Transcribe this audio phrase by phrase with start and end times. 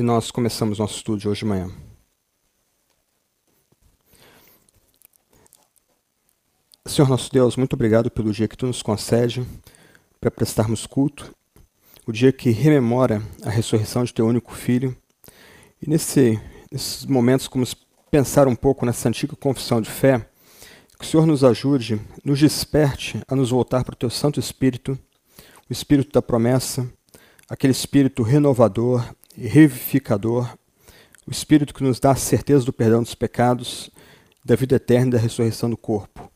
[0.00, 1.70] e nós começamos nosso estudo hoje de manhã.
[6.86, 9.46] Senhor nosso Deus, muito obrigado pelo dia que tu nos concede
[10.18, 11.34] para prestarmos culto,
[12.06, 14.96] o dia que rememora a ressurreição de teu único filho.
[15.82, 16.40] E nesse,
[16.72, 17.66] nesses momentos, como
[18.10, 20.26] pensar um pouco nessa antiga confissão de fé,
[20.98, 24.98] que o Senhor nos ajude, nos desperte a nos voltar para o teu Santo Espírito,
[25.68, 26.90] o Espírito da promessa,
[27.50, 29.04] aquele Espírito renovador
[29.36, 30.56] revivificador,
[31.26, 33.90] o Espírito que nos dá a certeza do perdão dos pecados,
[34.44, 36.30] da vida eterna e da ressurreição do corpo.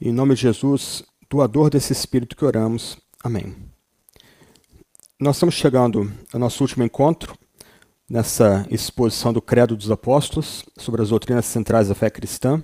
[0.00, 2.98] Em nome de Jesus, doador desse Espírito que oramos.
[3.22, 3.54] Amém.
[5.20, 7.36] Nós estamos chegando ao nosso último encontro
[8.08, 12.62] nessa exposição do Credo dos Apóstolos sobre as doutrinas centrais da fé cristã.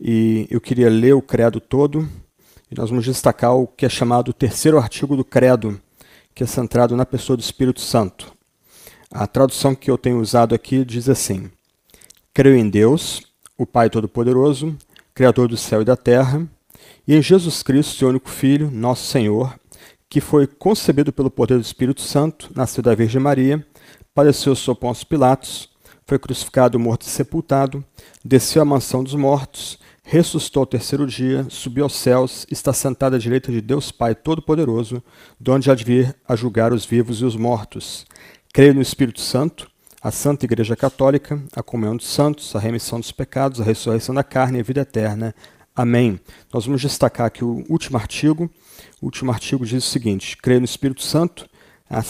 [0.00, 2.08] E eu queria ler o credo todo
[2.70, 5.80] e nós vamos destacar o que é chamado o terceiro artigo do credo,
[6.34, 8.33] que é centrado na pessoa do Espírito Santo.
[9.16, 11.48] A tradução que eu tenho usado aqui diz assim:
[12.34, 13.22] Creio em Deus,
[13.56, 14.76] o Pai Todo-Poderoso,
[15.14, 16.44] Criador do céu e da terra,
[17.06, 19.54] e em Jesus Cristo, seu único Filho, nosso Senhor,
[20.08, 23.64] que foi concebido pelo poder do Espírito Santo, nasceu da Virgem Maria,
[24.12, 25.68] padeceu sob Pôncio Pilatos,
[26.04, 27.84] foi crucificado, morto e sepultado,
[28.24, 33.18] desceu à mansão dos mortos, ressuscitou ao terceiro dia, subiu aos céus, está sentado à
[33.20, 35.00] direita de Deus Pai Todo-Poderoso,
[35.38, 38.04] de onde há de vir a julgar os vivos e os mortos.
[38.54, 39.68] Creio no Espírito Santo,
[40.00, 44.22] a Santa Igreja Católica, a comunhão dos santos, a remissão dos pecados, a ressurreição da
[44.22, 45.34] carne e a vida eterna.
[45.74, 46.20] Amém.
[46.52, 48.48] Nós vamos destacar aqui o último artigo.
[49.02, 51.48] O último artigo diz o seguinte: creio no Espírito Santo,
[51.90, 52.00] a,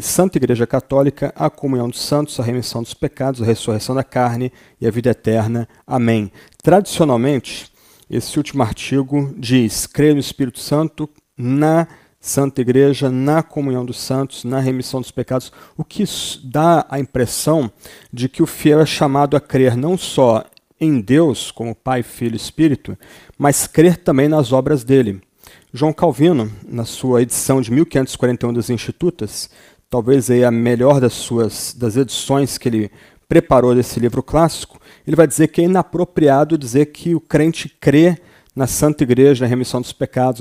[0.00, 4.50] Santa Igreja Católica, a comunhão dos santos, a remissão dos pecados, a ressurreição da carne
[4.80, 5.68] e a vida eterna.
[5.86, 6.32] Amém.
[6.62, 7.70] Tradicionalmente,
[8.08, 11.86] esse último artigo diz: creio no Espírito Santo, na
[12.24, 16.04] Santa Igreja, na comunhão dos santos, na remissão dos pecados, o que
[16.42, 17.70] dá a impressão
[18.10, 20.42] de que o fiel é chamado a crer não só
[20.80, 22.96] em Deus, como Pai, Filho e Espírito,
[23.36, 25.20] mas crer também nas obras dele.
[25.70, 29.50] João Calvino, na sua edição de 1541 das Institutas,
[29.90, 32.90] talvez aí a melhor das suas das edições que ele
[33.28, 38.18] preparou desse livro clássico, ele vai dizer que é inapropriado dizer que o crente crê
[38.54, 40.40] na Santa Igreja, na remissão dos pecados,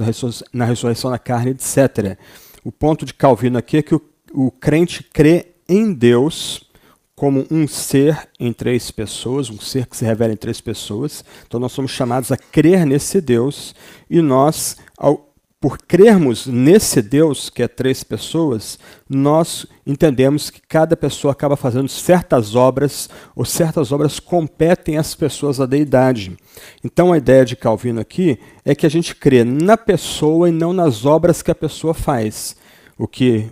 [0.51, 2.18] na ressurreição da carne, etc.
[2.63, 4.01] O ponto de Calvino aqui é que o,
[4.34, 6.69] o crente crê em Deus
[7.16, 11.23] como um ser em três pessoas, um ser que se revela em três pessoas.
[11.47, 13.75] Então nós somos chamados a crer nesse Deus
[14.09, 15.33] e nós, ao
[15.63, 21.88] por crermos nesse Deus, que é três pessoas, nós entendemos que cada pessoa acaba fazendo
[21.88, 26.38] certas obras, ou certas obras competem às pessoas da deidade.
[26.84, 30.73] Então a ideia de Calvino aqui é que a gente crê na pessoa e não
[30.73, 32.57] nas obras que a pessoa faz.
[32.97, 33.50] O que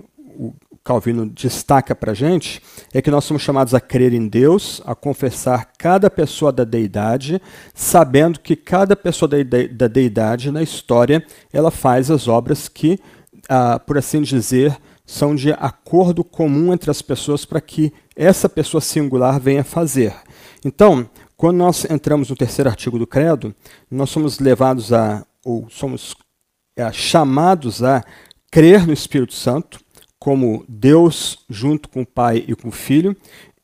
[0.84, 2.62] Calvino destaca para a gente
[2.94, 7.40] é que nós somos chamados a crer em Deus, a confessar cada pessoa da deidade,
[7.74, 13.00] sabendo que cada pessoa da deidade na história ela faz as obras que,
[13.48, 14.76] ah, por assim dizer,
[15.06, 20.16] são de acordo comum entre as pessoas para que essa pessoa singular venha fazer.
[20.64, 23.54] Então, quando nós entramos no terceiro artigo do Credo,
[23.90, 26.16] nós somos levados a, ou somos
[26.78, 28.04] é, chamados a
[28.50, 29.80] crer no Espírito Santo,
[30.22, 33.18] como Deus junto com o Pai e com o Filho,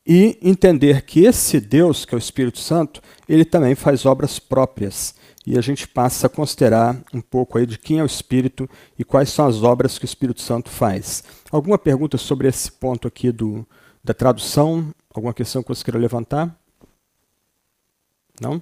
[0.04, 5.14] e entender que esse Deus, que é o Espírito Santo, ele também faz obras próprias.
[5.46, 9.04] E a gente passa a considerar um pouco aí de quem é o Espírito e
[9.04, 11.22] quais são as obras que o Espírito Santo faz.
[11.48, 13.64] Alguma pergunta sobre esse ponto aqui do,
[14.02, 14.92] da tradução?
[15.14, 16.58] Alguma questão que você queira levantar?
[18.40, 18.60] Não?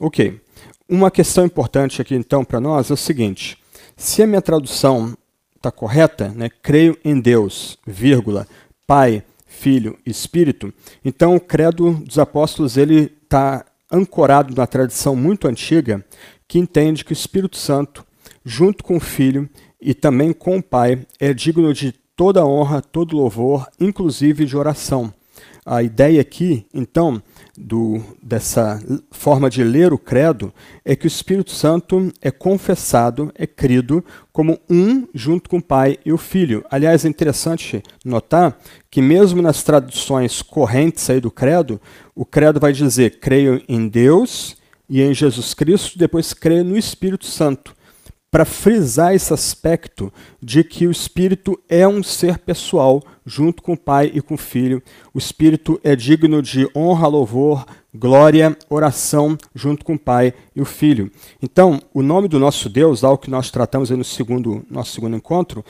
[0.00, 0.40] Ok.
[0.88, 3.56] Uma questão importante aqui então para nós é o seguinte:
[3.96, 5.16] se a minha tradução
[5.62, 6.50] está correta, né?
[6.60, 8.48] creio em Deus, vírgula,
[8.84, 10.74] Pai, Filho, Espírito,
[11.04, 16.04] então o credo dos apóstolos ele está ancorado na tradição muito antiga
[16.48, 18.04] que entende que o Espírito Santo,
[18.44, 19.48] junto com o Filho
[19.80, 25.14] e também com o Pai, é digno de toda honra, todo louvor, inclusive de oração.
[25.64, 27.22] A ideia aqui, então,
[27.56, 30.52] do, dessa forma de ler o credo
[30.84, 35.98] é que o Espírito Santo é confessado, é crido como um junto com o Pai
[36.04, 36.64] e o Filho.
[36.70, 38.58] Aliás, é interessante notar
[38.90, 41.80] que mesmo nas traduções correntes aí do credo,
[42.14, 44.56] o credo vai dizer creio em Deus
[44.88, 47.74] e em Jesus Cristo, depois creio no Espírito Santo
[48.32, 50.10] para frisar esse aspecto
[50.42, 54.38] de que o Espírito é um ser pessoal, junto com o Pai e com o
[54.38, 54.82] Filho.
[55.12, 60.64] O Espírito é digno de honra, louvor, glória, oração, junto com o Pai e o
[60.64, 61.12] Filho.
[61.42, 65.62] Então, o nome do nosso Deus, algo que nós tratamos no segundo, nosso segundo encontro,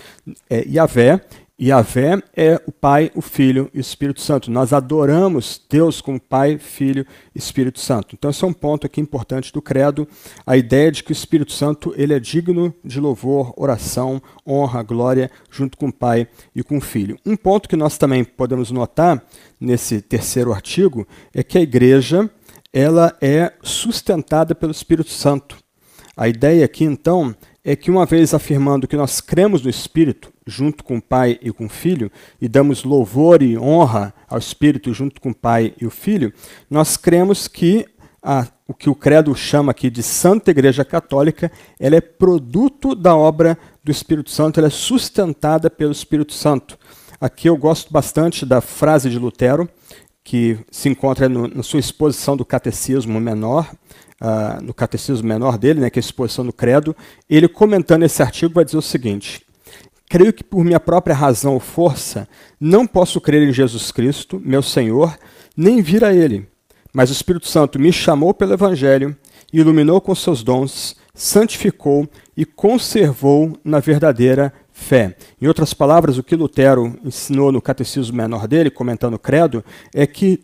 [0.49, 1.21] é Yahvé,
[1.63, 4.51] Yahvé é o Pai, o Filho e o Espírito Santo.
[4.51, 8.17] Nós adoramos Deus como Pai, Filho e Espírito Santo.
[8.19, 10.09] Então esse é um ponto aqui importante do credo,
[10.45, 15.31] a ideia de que o Espírito Santo ele é digno de louvor, oração, honra, glória,
[15.51, 17.17] junto com o Pai e com o Filho.
[17.25, 19.25] Um ponto que nós também podemos notar
[19.61, 22.29] nesse terceiro artigo é que a igreja
[22.73, 25.59] ela é sustentada pelo Espírito Santo.
[26.17, 30.83] A ideia aqui, então, é que uma vez afirmando que nós cremos no Espírito, junto
[30.83, 32.11] com o Pai e com o Filho,
[32.41, 36.33] e damos louvor e honra ao Espírito junto com o Pai e o Filho,
[36.69, 37.87] nós cremos que
[38.23, 43.17] a, o que o credo chama aqui de Santa Igreja Católica, ela é produto da
[43.17, 46.79] obra do Espírito Santo, ela é sustentada pelo Espírito Santo.
[47.21, 49.69] Aqui eu gosto bastante da frase de Lutero,
[50.25, 53.71] que se encontra no, na sua exposição do Catecismo Menor,
[54.23, 56.97] uh, no Catecismo Menor dele, né, que é a exposição do Credo,
[57.29, 59.45] ele comentando esse artigo vai dizer o seguinte:
[60.09, 62.29] Creio que por minha própria razão ou força
[62.61, 65.19] não posso crer em Jesus Cristo, meu Senhor,
[65.57, 66.47] nem vir a Ele.
[66.93, 69.17] Mas o Espírito Santo me chamou pelo Evangelho,
[69.53, 75.17] iluminou com seus dons, santificou e conservou na verdadeira fé.
[75.41, 79.65] Em outras palavras, o que Lutero ensinou no catecismo menor dele, comentando o credo,
[79.95, 80.41] é que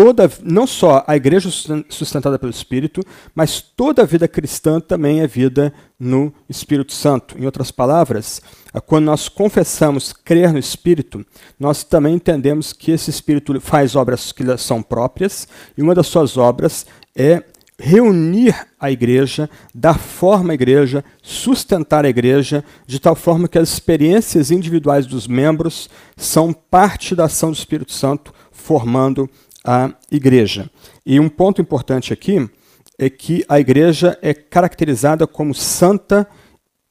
[0.00, 1.50] toda, não só a igreja
[1.90, 3.02] sustentada pelo Espírito,
[3.34, 7.38] mas toda a vida cristã também é vida no Espírito Santo.
[7.38, 8.40] Em outras palavras,
[8.86, 11.22] quando nós confessamos crer no Espírito,
[11.58, 16.38] nós também entendemos que esse Espírito faz obras que são próprias, e uma das suas
[16.38, 17.44] obras é
[17.78, 23.68] reunir a igreja, dar forma à igreja, sustentar a igreja, de tal forma que as
[23.68, 29.28] experiências individuais dos membros são parte da ação do Espírito Santo, formando
[29.64, 30.70] a igreja.
[31.04, 32.48] E um ponto importante aqui
[32.98, 36.26] é que a igreja é caracterizada como santa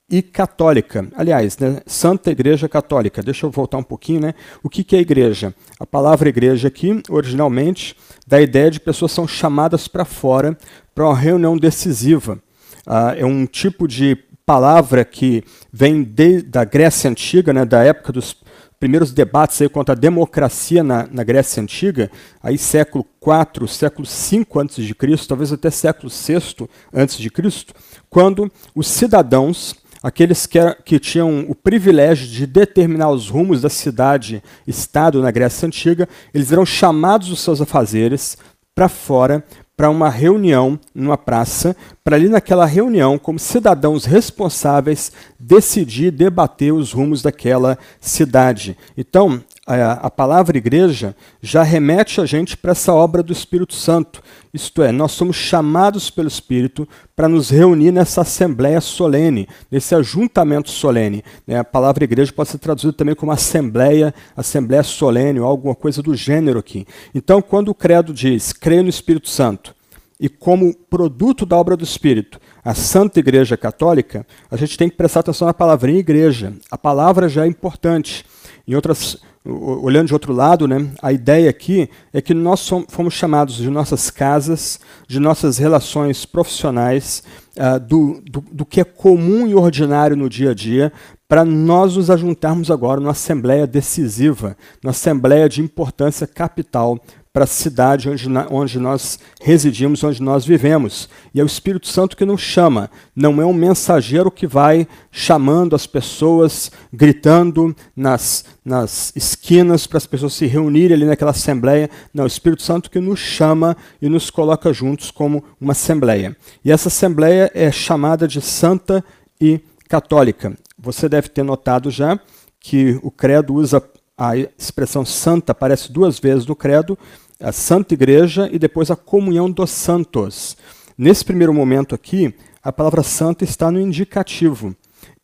[0.10, 1.08] e católica.
[1.16, 3.22] Aliás, né, Santa Igreja Católica.
[3.22, 4.34] Deixa eu voltar um pouquinho, né?
[4.64, 5.54] O que, que é igreja?
[5.80, 7.96] A palavra igreja aqui, originalmente,
[8.26, 10.58] dá a ideia de pessoas são chamadas para fora
[10.96, 12.40] para uma reunião decisiva.
[12.88, 18.12] Ah, é um tipo de palavra que vem de, da Grécia Antiga, né, da época
[18.12, 18.36] dos
[18.80, 22.10] primeiros debates aí contra a democracia na, na Grécia Antiga,
[22.42, 27.74] aí século IV, século V antes de Cristo, talvez até século VI antes de Cristo,
[28.10, 35.22] quando os cidadãos, aqueles que, que tinham o privilégio de determinar os rumos da cidade-estado
[35.22, 38.38] na Grécia Antiga, eles eram chamados dos seus afazeres
[38.74, 39.44] para fora
[39.80, 41.74] para uma reunião numa praça,
[42.04, 45.10] para ali naquela reunião, como cidadãos responsáveis,
[45.40, 48.78] decidir, debater os rumos daquela cidade.
[48.98, 49.42] Então,
[49.76, 54.22] a, a palavra igreja já remete a gente para essa obra do Espírito Santo.
[54.52, 60.72] Isto é, nós somos chamados pelo Espírito para nos reunir nessa assembleia solene, nesse ajuntamento
[60.72, 61.24] solene.
[61.46, 61.60] Né?
[61.60, 66.16] A palavra igreja pode ser traduzida também como assembleia, assembleia solene ou alguma coisa do
[66.16, 66.88] gênero aqui.
[67.14, 69.76] Então, quando o credo diz, creio no Espírito Santo,
[70.20, 74.98] e como produto da obra do Espírito, a Santa Igreja Católica, a gente tem que
[74.98, 76.54] prestar atenção na palavrinha igreja.
[76.70, 78.26] A palavra já é importante.
[78.70, 83.56] Em outras olhando de outro lado, né, a ideia aqui é que nós fomos chamados
[83.56, 87.24] de nossas casas, de nossas relações profissionais,
[87.58, 90.94] uh, do, do, do, que é comum e ordinário no dia a dia,
[91.28, 97.00] para nós nos ajuntarmos agora numa assembleia decisiva, numa assembleia de importância capital
[97.32, 101.08] para a cidade onde, onde nós residimos, onde nós vivemos.
[101.34, 105.76] E é o Espírito Santo que nos chama, não é um mensageiro que vai chamando
[105.76, 111.90] as pessoas, gritando nas, nas esquinas para as pessoas se reunirem ali naquela assembleia.
[112.14, 116.36] Não, é o Espírito Santo que nos chama e nos coloca juntos como uma assembleia.
[116.66, 119.04] E essa assembleia é chamada de Santa
[119.40, 120.58] e Católica.
[120.78, 122.20] Você deve ter notado já
[122.60, 123.82] que o credo usa
[124.20, 127.00] a expressão santa aparece duas vezes no credo,
[127.40, 130.58] a Santa Igreja e depois a comunhão dos santos.
[130.98, 134.76] Nesse primeiro momento aqui, a palavra santa está no indicativo.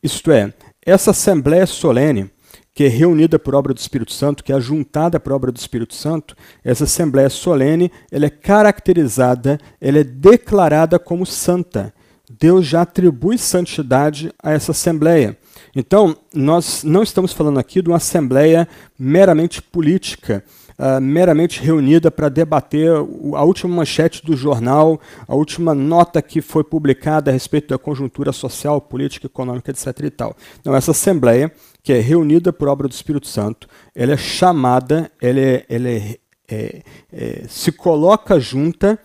[0.01, 0.53] Isto é,
[0.85, 2.31] essa assembleia solene,
[2.73, 5.93] que é reunida por obra do Espírito Santo, que é ajuntada por obra do Espírito
[5.93, 6.33] Santo,
[6.63, 11.93] essa assembleia solene, ela é caracterizada, ela é declarada como santa.
[12.39, 15.37] Deus já atribui santidade a essa assembleia.
[15.75, 18.65] Então, nós não estamos falando aqui de uma assembleia
[18.97, 20.41] meramente política,
[20.79, 26.63] uh, meramente reunida para debater a última manchete do jornal, a última nota que foi
[26.63, 29.87] publicada a respeito da conjuntura social, política, econômica, etc.
[30.05, 30.37] E tal.
[30.63, 31.51] Não, essa assembleia,
[31.83, 36.17] que é reunida por obra do Espírito Santo, ela é chamada, ela, é, ela é,
[36.49, 38.97] é, é se coloca junta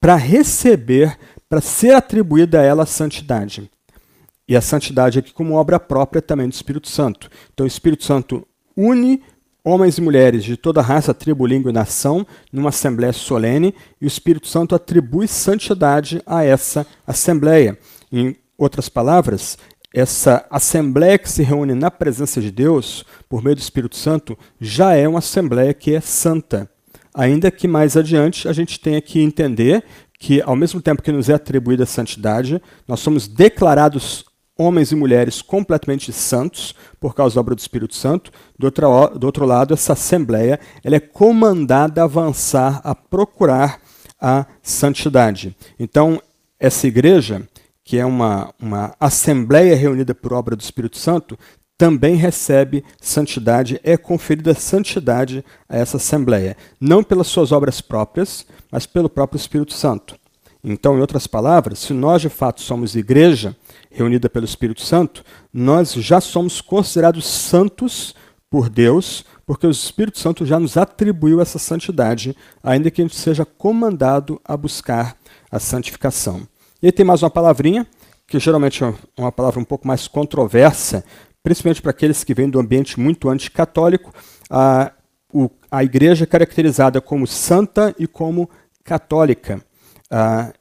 [0.00, 1.18] para receber,
[1.50, 3.70] para ser atribuída a ela a santidade.
[4.48, 7.28] E a santidade aqui como obra própria também do Espírito Santo.
[7.52, 9.22] Então o Espírito Santo une
[9.62, 14.08] homens e mulheres de toda raça, tribo, língua e nação numa assembleia solene e o
[14.08, 17.78] Espírito Santo atribui santidade a essa assembleia.
[18.10, 19.58] Em outras palavras,
[19.92, 24.94] essa assembleia que se reúne na presença de Deus por meio do Espírito Santo já
[24.94, 26.70] é uma assembleia que é santa.
[27.12, 29.84] Ainda que mais adiante a gente tenha que entender
[30.18, 34.24] que, ao mesmo tempo que nos é atribuída a santidade, nós somos declarados
[34.58, 38.32] homens e mulheres completamente santos por causa da obra do Espírito Santo.
[38.58, 43.80] Do outro, do outro lado, essa assembleia ela é comandada a avançar, a procurar
[44.20, 45.56] a santidade.
[45.78, 46.20] Então,
[46.58, 47.48] essa igreja,
[47.84, 51.38] que é uma, uma assembleia reunida por obra do Espírito Santo,
[51.78, 58.84] também recebe santidade, é conferida santidade a essa assembleia, não pelas suas obras próprias, mas
[58.84, 60.18] pelo próprio Espírito Santo.
[60.62, 63.56] Então, em outras palavras, se nós de fato somos igreja
[63.90, 68.14] reunida pelo Espírito Santo, nós já somos considerados santos
[68.50, 73.16] por Deus, porque o Espírito Santo já nos atribuiu essa santidade, ainda que a gente
[73.16, 75.16] seja comandado a buscar
[75.50, 76.46] a santificação.
[76.82, 77.86] E aí tem mais uma palavrinha,
[78.26, 81.04] que geralmente é uma palavra um pouco mais controversa,
[81.42, 84.12] principalmente para aqueles que vêm do ambiente muito anticatólico.
[84.50, 84.92] A,
[85.32, 88.48] o, a igreja é caracterizada como santa e como
[88.84, 89.62] católica.
[90.10, 90.52] Ah,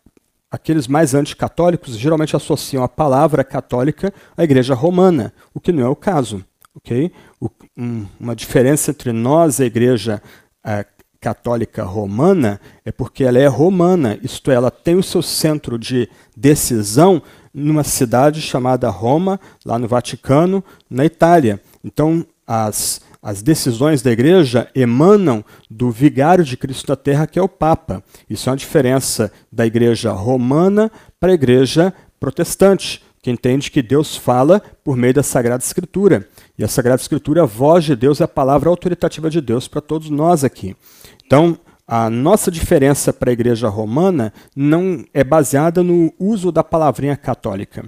[0.52, 5.90] aqueles mais anticatólicos geralmente associam a palavra católica à igreja romana, o que não é
[5.90, 6.44] o caso.
[6.76, 7.12] Okay?
[7.40, 10.22] O, um, uma diferença entre nós e a igreja
[10.64, 10.86] ah,
[11.20, 16.08] católica romana é porque ela é romana, isto é, ela tem o seu centro de
[16.36, 17.22] decisão
[17.54, 21.60] numa cidade chamada Roma, lá no Vaticano, na Itália.
[21.84, 27.42] Então, as as decisões da igreja emanam do vigário de Cristo na terra, que é
[27.42, 28.02] o Papa.
[28.30, 34.16] Isso é uma diferença da igreja romana para a igreja protestante, que entende que Deus
[34.16, 36.26] fala por meio da Sagrada Escritura.
[36.58, 39.82] E a Sagrada Escritura, a voz de Deus, é a palavra autoritativa de Deus para
[39.82, 40.74] todos nós aqui.
[41.26, 47.18] Então, a nossa diferença para a igreja romana não é baseada no uso da palavrinha
[47.18, 47.84] católica.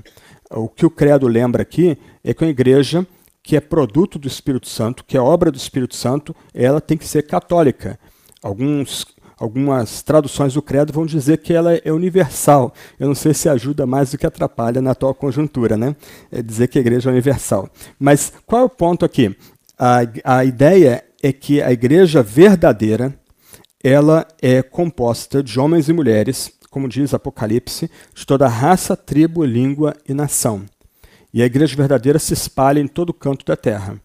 [0.51, 3.07] O que o credo lembra aqui é que a igreja
[3.49, 7.07] que é produto do Espírito Santo, que é obra do Espírito Santo, ela tem que
[7.07, 7.99] ser católica.
[8.43, 9.07] Alguns,
[9.39, 12.71] algumas traduções do credo vão dizer que ela é universal.
[12.99, 15.95] Eu não sei se ajuda mais do que atrapalha na atual conjuntura, né?
[16.31, 17.67] É dizer que a igreja é universal.
[17.97, 19.35] Mas qual é o ponto aqui?
[19.79, 23.17] A, a ideia é que a igreja verdadeira,
[23.83, 29.95] ela é composta de homens e mulheres, como diz Apocalipse, de toda raça, tribo, língua
[30.07, 30.67] e nação.
[31.33, 33.99] E a igreja verdadeira se espalha em todo canto da terra.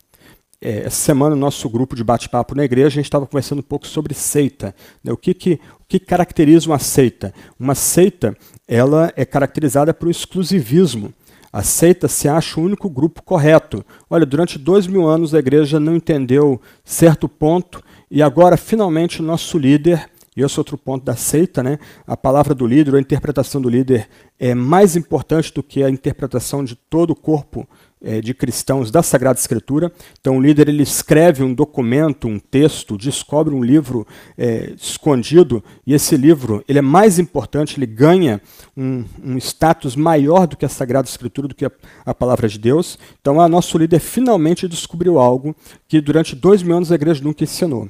[0.60, 3.62] É, essa semana, no nosso grupo de bate-papo na igreja, a gente estava conversando um
[3.62, 4.74] pouco sobre seita.
[5.02, 5.12] Né?
[5.12, 7.34] O, que, que, o que caracteriza uma seita?
[7.58, 11.12] Uma seita ela é caracterizada por um exclusivismo.
[11.52, 13.84] A seita se acha o único grupo correto.
[14.10, 19.24] Olha, durante dois mil anos a igreja não entendeu certo ponto e agora, finalmente, o
[19.24, 21.78] nosso líder e esse é outro ponto da seita, né?
[22.06, 26.64] A palavra do líder, a interpretação do líder é mais importante do que a interpretação
[26.64, 27.68] de todo o corpo
[28.04, 29.90] é, de cristãos da Sagrada Escritura.
[30.20, 35.94] Então, o líder ele escreve um documento, um texto, descobre um livro é, escondido e
[35.94, 38.42] esse livro ele é mais importante, ele ganha
[38.76, 41.70] um, um status maior do que a Sagrada Escritura, do que a,
[42.04, 42.98] a palavra de Deus.
[43.20, 45.56] Então, a nosso líder finalmente descobriu algo
[45.88, 47.88] que durante dois mil anos a igreja nunca ensinou.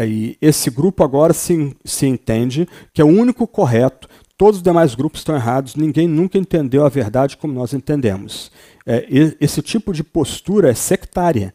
[0.00, 4.94] E esse grupo agora se, se entende que é o único correto, todos os demais
[4.94, 8.50] grupos estão errados, ninguém nunca entendeu a verdade como nós entendemos.
[8.86, 9.06] É,
[9.40, 11.54] esse tipo de postura é sectária.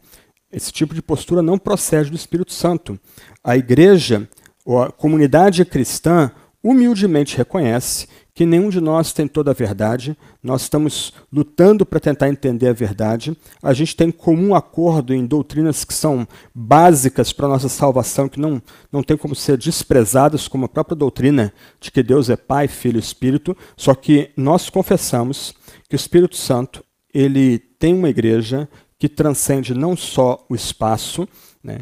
[0.50, 2.98] Esse tipo de postura não procede do Espírito Santo.
[3.44, 4.28] A igreja,
[4.64, 6.30] ou a comunidade cristã,
[6.62, 12.28] humildemente reconhece que nenhum de nós tem toda a verdade, nós estamos lutando para tentar
[12.28, 17.48] entender a verdade, a gente tem comum acordo em doutrinas que são básicas para a
[17.48, 22.00] nossa salvação, que não, não tem como ser desprezadas, como a própria doutrina de que
[22.00, 25.52] Deus é Pai, Filho e Espírito, só que nós confessamos
[25.88, 28.68] que o Espírito Santo ele tem uma igreja
[29.00, 31.28] que transcende não só o espaço,
[31.60, 31.80] né?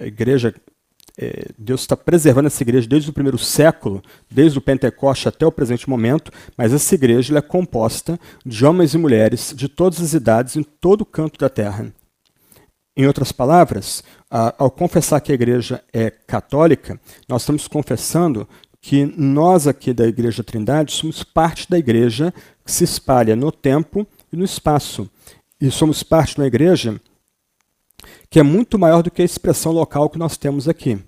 [0.00, 0.54] a igreja
[1.18, 5.50] é, Deus está preservando essa igreja desde o primeiro século, desde o Pentecoste até o
[5.50, 10.54] presente momento, mas essa igreja é composta de homens e mulheres de todas as idades
[10.54, 11.92] em todo o canto da terra.
[12.96, 18.48] Em outras palavras, ao confessar que a igreja é católica, nós estamos confessando
[18.80, 22.32] que nós aqui da Igreja Trindade somos parte da igreja
[22.64, 25.08] que se espalha no tempo e no espaço.
[25.60, 27.00] E somos parte uma igreja
[28.30, 30.98] que é muito maior do que a expressão local que nós temos aqui.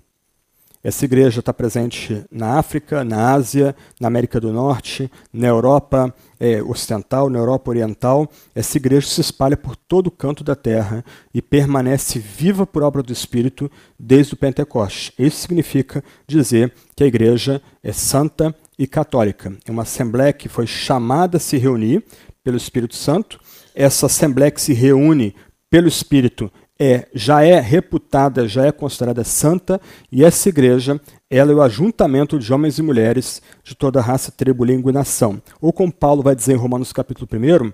[0.83, 6.59] Essa igreja está presente na África, na Ásia, na América do Norte, na Europa é,
[6.63, 8.27] Ocidental, na Europa Oriental.
[8.55, 13.03] Essa igreja se espalha por todo o canto da terra e permanece viva por obra
[13.03, 13.69] do Espírito
[13.99, 15.13] desde o Pentecoste.
[15.19, 19.55] Isso significa dizer que a igreja é santa e católica.
[19.67, 22.03] É uma assembleia que foi chamada a se reunir
[22.43, 23.39] pelo Espírito Santo.
[23.75, 25.35] Essa assembleia que se reúne
[25.69, 26.51] pelo Espírito
[26.83, 29.79] é, já é reputada, já é considerada santa,
[30.11, 34.65] e essa igreja ela é o ajuntamento de homens e mulheres de toda raça, tribo,
[34.65, 35.39] língua e nação.
[35.61, 37.71] Ou como Paulo vai dizer em Romanos capítulo 1,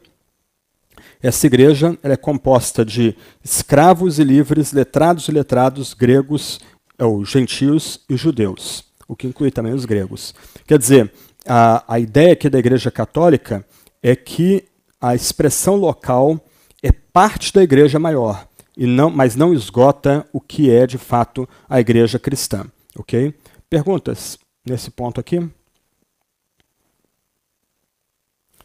[1.24, 6.60] essa igreja é composta de escravos e livres, letrados e letrados, gregos,
[7.00, 10.36] ou gentios e judeus, o que inclui também os gregos.
[10.66, 11.14] Quer dizer,
[11.48, 13.66] a, a ideia aqui da igreja católica
[14.04, 14.66] é que
[15.00, 16.44] a expressão local
[16.84, 18.47] é parte da igreja maior
[18.86, 22.66] não, mas não esgota o que é de fato a igreja cristã.
[22.96, 23.34] Ok?
[23.70, 25.50] Perguntas nesse ponto aqui?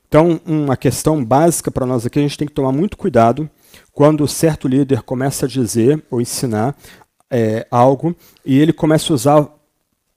[0.07, 3.49] Então, uma questão básica para nós aqui, a gente tem que tomar muito cuidado
[3.93, 6.77] quando certo líder começa a dizer ou ensinar
[7.31, 8.15] é, algo
[8.45, 9.49] e ele começa a usar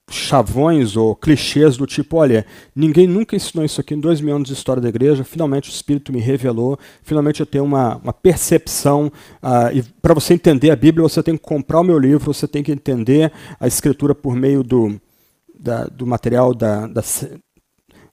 [0.09, 2.45] chavões ou clichês do tipo, olha,
[2.75, 5.73] ninguém nunca ensinou isso aqui em dois mil anos de história da igreja, finalmente o
[5.73, 10.75] Espírito me revelou, finalmente eu tenho uma, uma percepção, uh, e para você entender a
[10.75, 14.35] Bíblia, você tem que comprar o meu livro, você tem que entender a Escritura por
[14.35, 14.99] meio do,
[15.59, 17.01] da, do material da, da,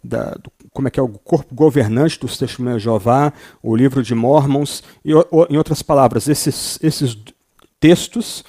[0.03, 4.03] da do, como é que é o corpo governante dos testemunhos de Jeová, o livro
[4.03, 7.19] de Mormons, e o, em outras palavras, esses, esses
[7.79, 8.43] textos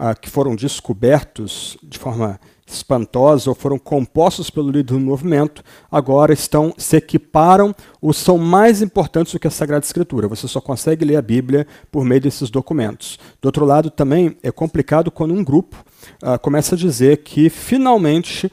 [0.00, 2.40] uh, que foram descobertos de forma
[2.72, 8.80] espantosos ou foram compostos pelo líder do movimento, agora estão se equiparam ou são mais
[8.80, 10.28] importantes do que a Sagrada Escritura.
[10.28, 13.18] Você só consegue ler a Bíblia por meio desses documentos.
[13.40, 15.84] Do outro lado, também é complicado quando um grupo
[16.22, 18.50] uh, começa a dizer que finalmente,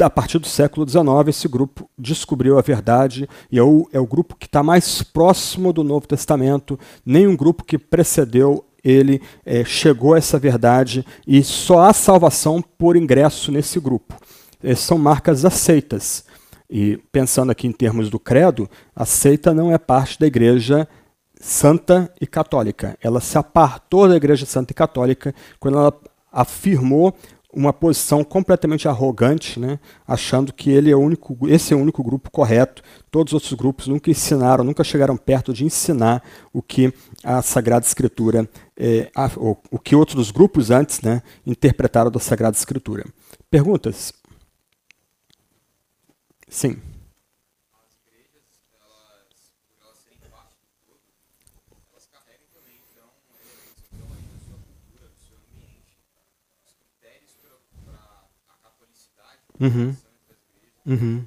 [0.00, 4.06] a partir do século XIX, esse grupo descobriu a verdade e é o, é o
[4.06, 10.14] grupo que está mais próximo do Novo Testamento, nenhum grupo que precedeu ele é, chegou
[10.14, 14.14] a essa verdade e só há salvação por ingresso nesse grupo.
[14.62, 16.24] Essas são marcas aceitas.
[16.70, 20.86] E pensando aqui em termos do credo, a seita não é parte da igreja
[21.40, 22.96] santa e católica.
[23.02, 25.98] Ela se apartou da igreja santa e católica quando ela
[26.30, 27.14] afirmou
[27.50, 32.02] uma posição completamente arrogante, né, achando que ele é o único, esse é o único
[32.02, 32.82] grupo correto.
[33.10, 36.92] Todos os outros grupos nunca ensinaram, nunca chegaram perto de ensinar o que
[37.24, 42.56] a Sagrada Escritura, é, a, o, o que outros grupos antes né, interpretaram da Sagrada
[42.56, 43.04] Escritura.
[43.50, 44.12] Perguntas?
[46.48, 46.80] Sim.
[59.60, 59.96] Uhum.
[60.86, 61.26] Uhum.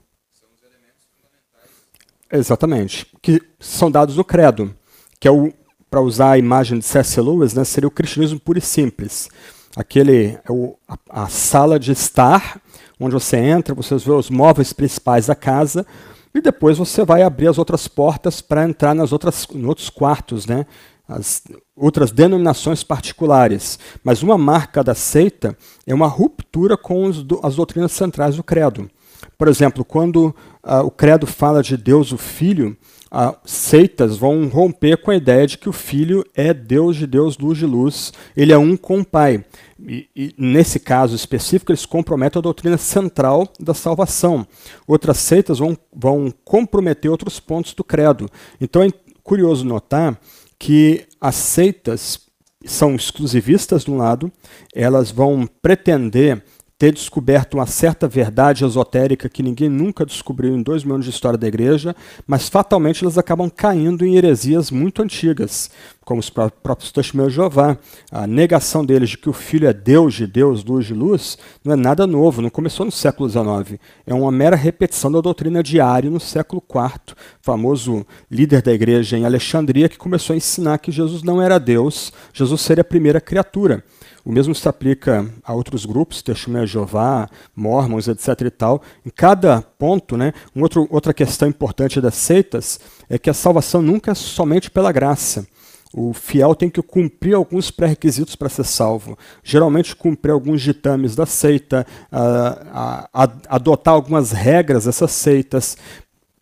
[2.31, 3.05] Exatamente.
[3.21, 4.73] Que são dados no credo,
[5.19, 5.53] que é o,
[5.91, 7.19] para usar a imagem de C.S.
[7.19, 9.29] Lewis, né, seria o cristianismo puro e simples.
[9.75, 12.61] Aquele é o, a, a, sala de estar,
[12.97, 15.85] onde você entra, você vê os móveis principais da casa,
[16.33, 20.45] e depois você vai abrir as outras portas para entrar nas outras, em outros quartos,
[20.45, 20.65] né?
[21.05, 21.43] as
[21.75, 23.77] outras denominações particulares.
[24.01, 28.89] Mas uma marca da seita é uma ruptura com os, as doutrinas centrais do credo.
[29.37, 32.77] Por exemplo, quando uh, o credo fala de Deus o Filho,
[33.11, 37.37] uh, seitas vão romper com a ideia de que o Filho é Deus de Deus,
[37.37, 39.43] luz de luz, ele é um com o Pai.
[39.79, 44.47] E, e, nesse caso específico, eles comprometem a doutrina central da salvação.
[44.87, 48.29] Outras seitas vão, vão comprometer outros pontos do credo.
[48.59, 48.89] Então é
[49.23, 50.19] curioso notar
[50.57, 52.19] que as seitas
[52.65, 54.31] são exclusivistas de um lado,
[54.73, 56.43] elas vão pretender
[56.81, 61.11] ter descoberto uma certa verdade esotérica que ninguém nunca descobriu em dois mil anos de
[61.11, 65.69] história da igreja, mas fatalmente elas acabam caindo em heresias muito antigas,
[66.03, 67.77] como os próprios testemunhos de Jeová.
[68.11, 71.73] A negação deles de que o Filho é Deus de Deus, luz de luz, não
[71.73, 73.79] é nada novo, não começou no século XIX.
[74.07, 79.15] É uma mera repetição da doutrina de Ário no século IV, famoso líder da igreja
[79.19, 83.21] em Alexandria, que começou a ensinar que Jesus não era Deus, Jesus seria a primeira
[83.21, 83.83] criatura.
[84.23, 88.41] O mesmo se aplica a outros grupos, Testemunha Jeová, Mormons, etc.
[88.41, 88.81] e tal.
[89.05, 92.79] Em cada ponto, né, um outro, outra questão importante das seitas
[93.09, 95.45] é que a salvação nunca é somente pela graça.
[95.93, 99.17] O fiel tem que cumprir alguns pré-requisitos para ser salvo.
[99.43, 105.77] Geralmente, cumprir alguns ditames da seita, a, a, a, adotar algumas regras dessas seitas.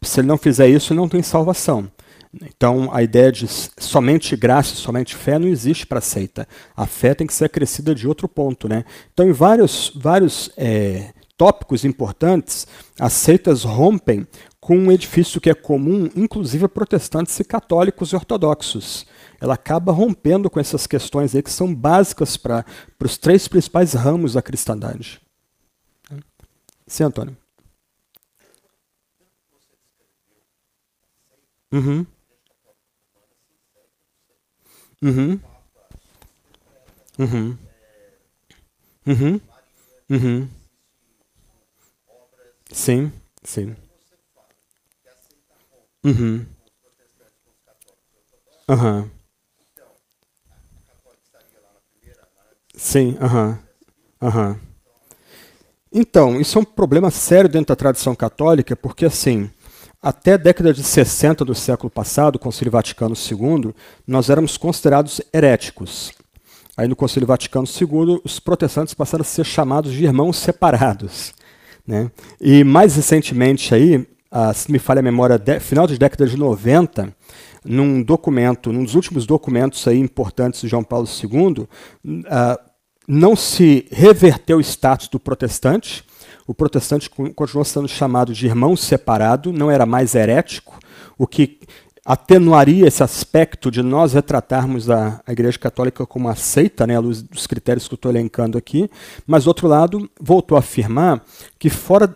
[0.03, 1.89] Se ele não fizer isso, não tem salvação.
[2.33, 6.47] Então, a ideia de somente graça, somente fé não existe para a seita.
[6.75, 8.69] A fé tem que ser acrescida de outro ponto.
[8.69, 8.85] Né?
[9.11, 12.67] Então, em vários, vários é, tópicos importantes,
[12.99, 14.27] as seitas rompem
[14.59, 19.07] com um edifício que é comum, inclusive a protestantes e católicos e ortodoxos.
[19.41, 22.63] Ela acaba rompendo com essas questões aí que são básicas para
[23.03, 25.19] os três principais ramos da cristandade.
[26.85, 27.37] Sim, Antônio.
[31.71, 32.05] Uhum.
[35.01, 35.39] Uhum.
[37.19, 37.57] Uhum.
[39.05, 39.41] Uhum.
[40.09, 40.49] Uhum.
[42.71, 43.11] Sim,
[43.43, 43.75] sim.
[46.03, 46.45] Uhum.
[48.67, 49.11] Aham.
[52.75, 53.59] Sim, aham.
[54.21, 54.59] Aham.
[55.91, 59.49] Então, isso é um problema sério dentro da tradição católica, porque assim,
[60.01, 63.73] até a década de 60 do século passado, o Concílio Vaticano II,
[64.07, 66.13] nós éramos considerados heréticos.
[66.77, 71.33] Aí no Concílio Vaticano II, os protestantes passaram a ser chamados de irmãos separados.
[71.85, 72.09] Né?
[72.39, 76.37] E mais recentemente, aí, a, se me falha a memória, de, final de década de
[76.37, 77.13] 90,
[77.65, 81.67] num documento, num dos últimos documentos aí importantes de João Paulo II, uh,
[83.05, 86.05] não se reverteu o status do protestante,
[86.49, 90.79] o protestante continuou sendo chamado de irmão separado, não era mais herético,
[91.15, 91.59] o que
[92.03, 96.99] atenuaria esse aspecto de nós retratarmos a, a Igreja Católica como uma seita, né, à
[96.99, 98.89] luz dos critérios que eu estou elencando aqui,
[99.27, 101.23] mas, do outro lado, voltou a afirmar
[101.59, 102.07] que fora.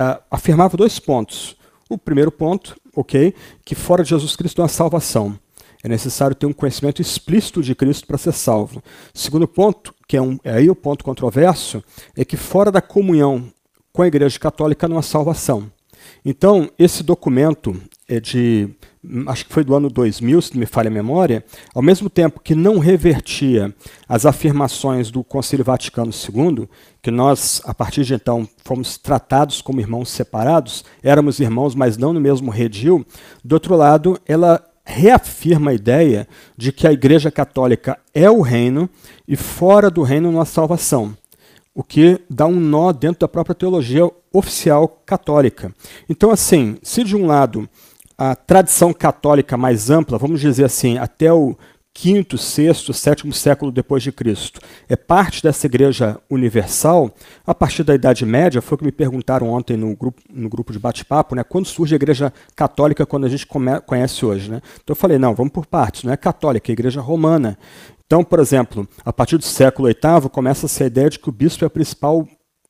[0.00, 1.56] Uh, afirmava dois pontos.
[1.88, 5.36] O primeiro ponto, ok, que fora de Jesus Cristo não há salvação.
[5.82, 8.80] É necessário ter um conhecimento explícito de Cristo para ser salvo.
[9.12, 11.82] Segundo ponto, que é, um, é aí o ponto controverso,
[12.16, 13.52] é que fora da comunhão
[13.92, 15.70] com a Igreja Católica há salvação.
[16.24, 17.76] Então, esse documento
[18.08, 18.68] é de,
[19.26, 22.40] acho que foi do ano 2000, se não me falha a memória, ao mesmo tempo
[22.40, 23.74] que não revertia
[24.08, 26.68] as afirmações do Concílio Vaticano II,
[27.02, 32.12] que nós, a partir de então, fomos tratados como irmãos separados, éramos irmãos, mas não
[32.12, 33.06] no mesmo redil,
[33.44, 36.26] do outro lado, ela reafirma a ideia
[36.56, 38.90] de que a Igreja Católica é o reino
[39.28, 41.16] e fora do reino não há salvação
[41.74, 45.74] o que dá um nó dentro da própria teologia oficial católica.
[46.08, 47.68] Então, assim, se de um lado
[48.18, 51.56] a tradição católica mais ampla, vamos dizer assim, até o
[51.92, 57.14] quinto, sexto, sétimo século depois de Cristo, é parte dessa igreja universal,
[57.46, 60.72] a partir da Idade Média, foi o que me perguntaram ontem no grupo, no grupo
[60.72, 63.46] de bate-papo, né, quando surge a igreja católica quando a gente
[63.86, 64.50] conhece hoje.
[64.50, 64.62] Né?
[64.76, 67.58] Então eu falei, não, vamos por partes, não é católica, é a igreja romana.
[68.06, 71.32] Então, por exemplo, a partir do século VIII começa a a ideia de que o
[71.32, 72.26] bispo é o principal,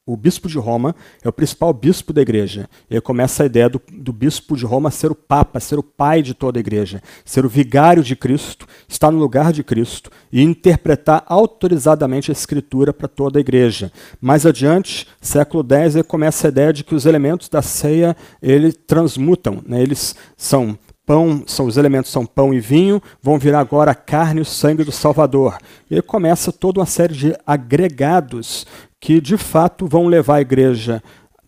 [0.06, 2.68] o bispo de Roma é o principal bispo da igreja.
[2.90, 5.82] E aí começa a ideia do, do bispo de Roma ser o papa, ser o
[5.82, 10.10] pai de toda a igreja, ser o vigário de Cristo, estar no lugar de Cristo
[10.32, 13.92] e interpretar autorizadamente a escritura para toda a igreja.
[14.20, 18.76] Mais adiante, século X, aí começa a ideia de que os elementos da ceia eles
[18.86, 19.80] transmutam, né?
[19.80, 24.38] eles são pão, são os elementos são pão e vinho, vão virar agora a carne
[24.38, 25.58] e o sangue do Salvador.
[25.90, 28.64] E aí começa toda uma série de agregados
[29.00, 31.02] que de fato vão levar a igreja,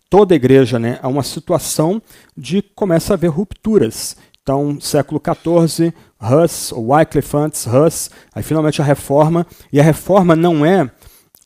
[0.09, 2.01] toda a igreja, né, a uma situação
[2.35, 4.17] de começa a haver rupturas.
[4.41, 10.35] Então, século XIV, Hus, ou Wycliffe antes, Hus, aí finalmente a reforma, e a reforma
[10.35, 10.89] não é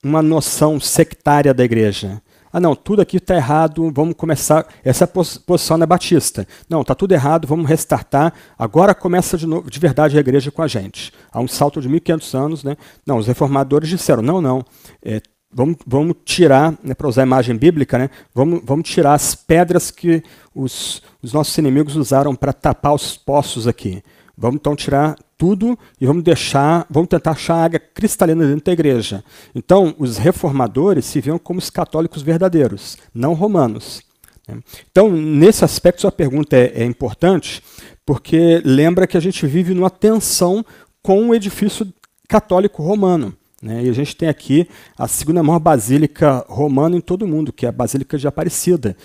[0.04, 2.22] uma noção sectária da igreja
[2.58, 4.66] ah, não, tudo aqui está errado, vamos começar.
[4.84, 5.08] Essa é a
[5.46, 6.48] posição da Batista.
[6.70, 8.34] Não, está tudo errado, vamos restartar.
[8.58, 11.14] Agora começa de, novo, de verdade a igreja com a gente.
[11.32, 12.64] Há um salto de 1.500 anos.
[12.64, 12.76] Né?
[13.06, 14.66] Não, os reformadores disseram: não, não.
[15.04, 19.36] É, vamos, vamos tirar, né, para usar a imagem bíblica, né, vamos, vamos tirar as
[19.36, 24.04] pedras que os, os nossos inimigos usaram para tapar os poços aqui.
[24.38, 29.24] Vamos então tirar tudo e vamos deixar, vamos tentar achar água cristalina dentro da igreja.
[29.56, 34.02] Então, os reformadores se viam como os católicos verdadeiros, não romanos.
[34.48, 34.60] Né?
[34.92, 37.64] Então, nesse aspecto, sua pergunta é, é importante,
[38.06, 40.66] porque lembra que a gente vive numa tensão
[41.02, 41.88] com o edifício
[42.28, 43.37] católico romano.
[43.62, 43.86] Né?
[43.86, 47.66] E a gente tem aqui a segunda maior basílica romana em todo o mundo, que
[47.66, 48.96] é a Basílica de Aparecida.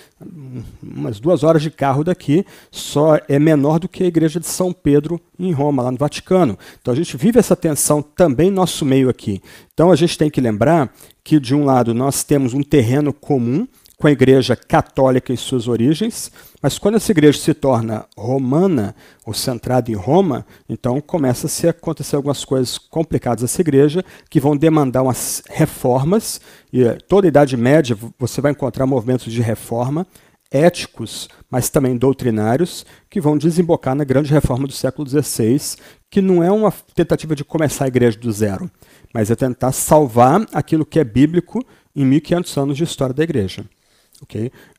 [0.82, 4.72] Umas duas horas de carro daqui, só é menor do que a Igreja de São
[4.72, 6.58] Pedro em Roma, lá no Vaticano.
[6.80, 9.40] Então a gente vive essa tensão também no nosso meio aqui.
[9.72, 10.92] Então a gente tem que lembrar
[11.24, 13.66] que, de um lado, nós temos um terreno comum
[14.02, 16.28] com a Igreja Católica em suas origens,
[16.60, 21.70] mas quando essa igreja se torna romana, ou centrada em Roma, então começa -se a
[21.70, 26.40] acontecer algumas coisas complicadas nessa igreja, que vão demandar umas reformas,
[26.72, 30.04] e toda a Idade Média você vai encontrar movimentos de reforma,
[30.50, 35.76] éticos, mas também doutrinários, que vão desembocar na grande reforma do século XVI,
[36.10, 38.68] que não é uma tentativa de começar a igreja do zero,
[39.14, 43.64] mas é tentar salvar aquilo que é bíblico em 1500 anos de história da igreja.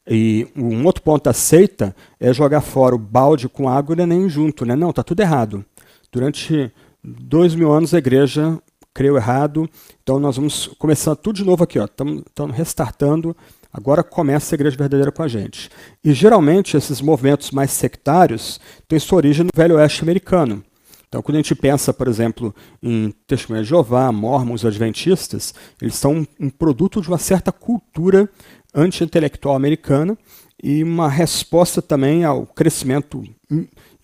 [0.07, 4.29] E um outro ponto da seita é jogar fora o balde com água e nem
[4.29, 4.65] junto.
[4.65, 4.75] Né?
[4.75, 5.65] Não, está tudo errado.
[6.11, 6.71] Durante
[7.03, 8.59] dois mil anos a igreja
[8.93, 9.67] creu errado,
[10.03, 11.79] então nós vamos começar tudo de novo aqui.
[11.79, 13.35] Estamos restartando
[13.73, 15.67] Agora começa a igreja verdadeira com a gente.
[16.03, 20.63] E geralmente esses movimentos mais sectários têm sua origem no Velho Oeste americano.
[21.09, 26.25] Então, quando a gente pensa, por exemplo, em Testemunha de Jeová, Mormons, Adventistas, eles são
[26.39, 28.29] um produto de uma certa cultura
[28.73, 30.17] anti-intelectual americana
[30.61, 33.23] e uma resposta também ao crescimento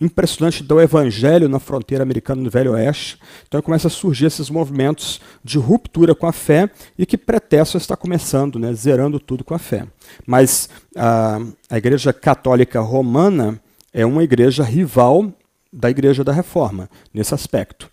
[0.00, 3.18] impressionante do evangelho na fronteira americana do Velho Oeste.
[3.46, 7.96] Então começa a surgir esses movimentos de ruptura com a fé e que pretexto está
[7.96, 9.86] começando, né, zerando tudo com a fé.
[10.26, 13.60] Mas a, a Igreja Católica Romana
[13.92, 15.32] é uma igreja rival
[15.72, 17.89] da Igreja da Reforma, nesse aspecto.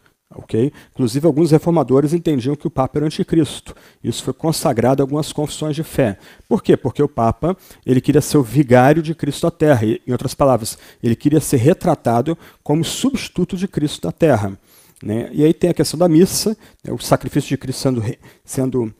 [0.91, 3.75] Inclusive, alguns reformadores entendiam que o Papa era anticristo.
[4.03, 6.17] Isso foi consagrado em algumas confissões de fé.
[6.47, 6.77] Por quê?
[6.77, 9.85] Porque o Papa ele queria ser o vigário de Cristo à Terra.
[9.85, 14.57] E, em outras palavras, ele queria ser retratado como substituto de Cristo da Terra.
[15.03, 15.29] Né?
[15.31, 16.91] E aí tem a questão da missa, né?
[16.91, 18.03] o sacrifício de Cristo sendo,
[18.43, 18.93] sendo uh,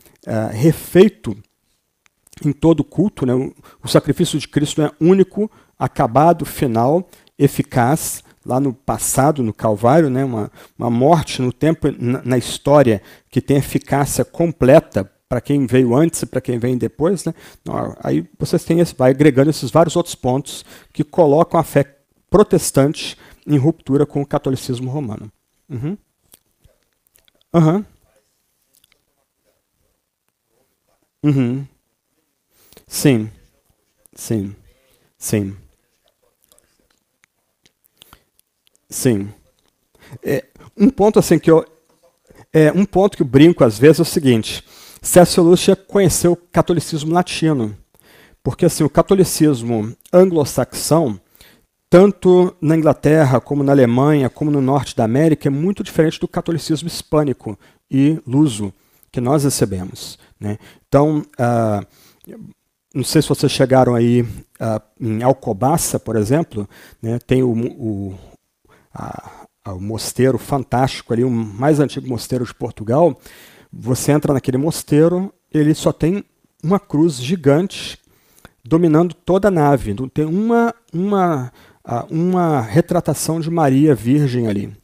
[0.52, 1.36] refeito
[2.46, 3.26] em todo culto.
[3.26, 3.34] Né?
[3.34, 10.10] O, o sacrifício de Cristo é único, acabado, final, eficaz lá no passado, no Calvário,
[10.10, 15.68] né, uma, uma morte no tempo, na, na história, que tem eficácia completa para quem
[15.68, 17.26] veio antes e para quem vem depois.
[17.26, 17.34] Né?
[18.02, 21.98] Aí vocês têm esse, vai agregando esses vários outros pontos que colocam a fé
[22.30, 25.30] protestante em ruptura com o catolicismo romano.
[25.70, 25.98] Uhum.
[27.54, 27.86] Uhum.
[31.24, 31.68] Uhum.
[32.88, 33.30] Sim.
[34.16, 34.56] Sim.
[35.18, 35.58] Sim.
[38.98, 39.30] Sim.
[40.24, 40.44] É,
[40.76, 41.64] um ponto assim que eu
[42.52, 44.64] é, um ponto que eu brinco às vezes é o seguinte:
[45.04, 45.40] C.S.
[45.40, 47.78] Lewis conheceu o catolicismo latino,
[48.42, 51.20] porque assim o catolicismo anglo-saxão,
[51.88, 56.28] tanto na Inglaterra como na Alemanha, como no norte da América, é muito diferente do
[56.28, 57.58] catolicismo hispânico
[57.92, 58.74] e luso
[59.12, 60.18] que nós recebemos.
[60.40, 60.58] Né?
[60.88, 61.86] Então, uh,
[62.96, 66.68] não sei se vocês chegaram aí uh, em Alcobaça, por exemplo,
[67.00, 67.20] né?
[67.20, 68.16] tem o, o,
[69.66, 73.18] o mosteiro fantástico ali, o mais antigo mosteiro de Portugal,
[73.72, 76.24] você entra naquele mosteiro, ele só tem
[76.64, 78.00] uma cruz gigante
[78.64, 79.94] dominando toda a nave.
[79.94, 81.52] Não tem uma, uma,
[82.10, 84.76] uma retratação de Maria Virgem ali.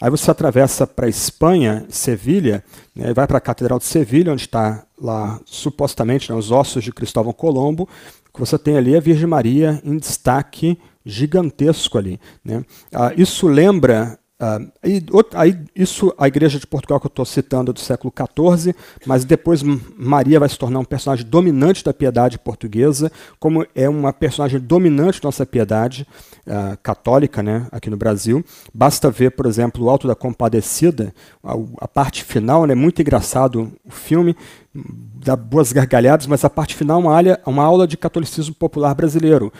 [0.00, 2.62] Aí você atravessa para Espanha, Sevilha,
[2.94, 6.92] né, vai para a Catedral de Sevilha, onde está lá supostamente né, os ossos de
[6.92, 7.88] Cristóvão Colombo.
[8.32, 10.78] Que você tem ali a Virgem Maria em destaque
[11.08, 12.20] gigantesco ali.
[12.44, 12.62] Né?
[12.92, 14.18] Ah, isso lembra.
[14.40, 18.12] Ah, aí, aí, isso a igreja de Portugal que eu estou citando é do século
[18.14, 18.72] XIV,
[19.04, 24.12] mas depois Maria vai se tornar um personagem dominante da piedade portuguesa, como é uma
[24.12, 26.06] personagem dominante da nossa piedade
[26.46, 28.44] ah, católica né, aqui no Brasil.
[28.72, 33.02] Basta ver, por exemplo, o Alto da Compadecida, a, a parte final, é né, muito
[33.02, 34.36] engraçado o filme,
[34.72, 39.52] dá boas gargalhadas, mas a parte final é uma, uma aula de catolicismo popular brasileiro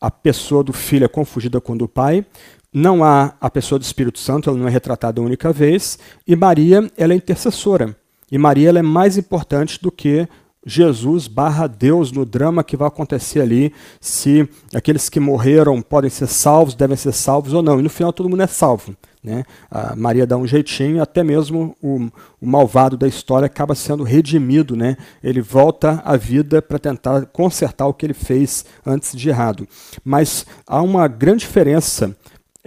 [0.00, 2.24] a pessoa do filho é confundida com do pai,
[2.72, 6.36] não há a pessoa do Espírito Santo, ela não é retratada a única vez, e
[6.36, 7.96] Maria ela é intercessora.
[8.30, 10.28] E Maria ela é mais importante do que
[10.66, 16.26] Jesus barra Deus no drama que vai acontecer ali, se aqueles que morreram podem ser
[16.26, 17.78] salvos, devem ser salvos ou não.
[17.78, 18.94] E no final todo mundo é salvo.
[19.22, 19.44] Né?
[19.70, 22.08] A Maria dá um jeitinho, até mesmo o,
[22.40, 24.76] o malvado da história acaba sendo redimido.
[24.76, 24.96] Né?
[25.22, 29.66] Ele volta à vida para tentar consertar o que ele fez antes de errado.
[30.04, 32.16] Mas há uma grande diferença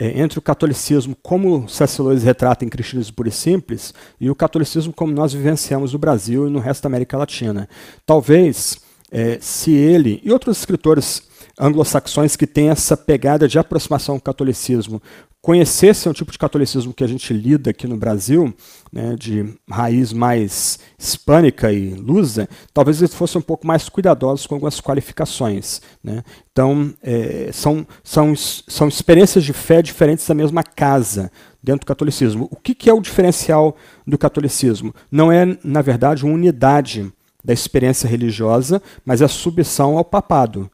[0.02, 2.02] é, entre o catolicismo como C.S.
[2.02, 6.48] Lewis retrata em Cristianismo Puro e Simples e o catolicismo como nós vivenciamos no Brasil
[6.48, 7.70] e no resto da América Latina.
[8.04, 8.80] Talvez,
[9.12, 11.22] é, se ele e outros escritores
[11.62, 15.00] anglo-saxões que têm essa pegada de aproximação ao catolicismo
[15.42, 18.54] conhecessem o tipo de catolicismo que a gente lida aqui no Brasil,
[18.94, 24.56] né, de raiz mais hispânica e lusa, talvez eles fossem um pouco mais cuidadosos com
[24.56, 25.82] algumas qualificações.
[26.04, 26.24] Né?
[26.52, 32.48] Então, é, são, são, são experiências de fé diferentes da mesma casa dentro do catolicismo.
[32.52, 34.94] O que, que é o diferencial do catolicismo?
[35.12, 37.12] Não é, na verdade, uma unidade
[37.44, 40.70] da experiência religiosa, mas é a submissão ao papado.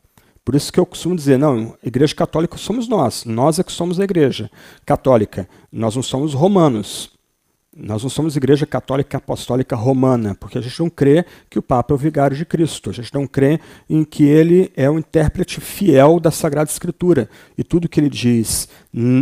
[0.47, 3.99] Por isso que eu costumo dizer, não, igreja católica somos nós, nós é que somos
[3.99, 4.49] a igreja
[4.85, 7.11] católica, nós não somos romanos.
[7.79, 11.93] Nós não somos igreja católica apostólica romana, porque a gente não crê que o Papa
[11.93, 12.89] é o vigário de Cristo.
[12.89, 17.29] A gente não crê em que ele é o intérprete fiel da Sagrada Escritura.
[17.55, 18.67] E tudo que ele diz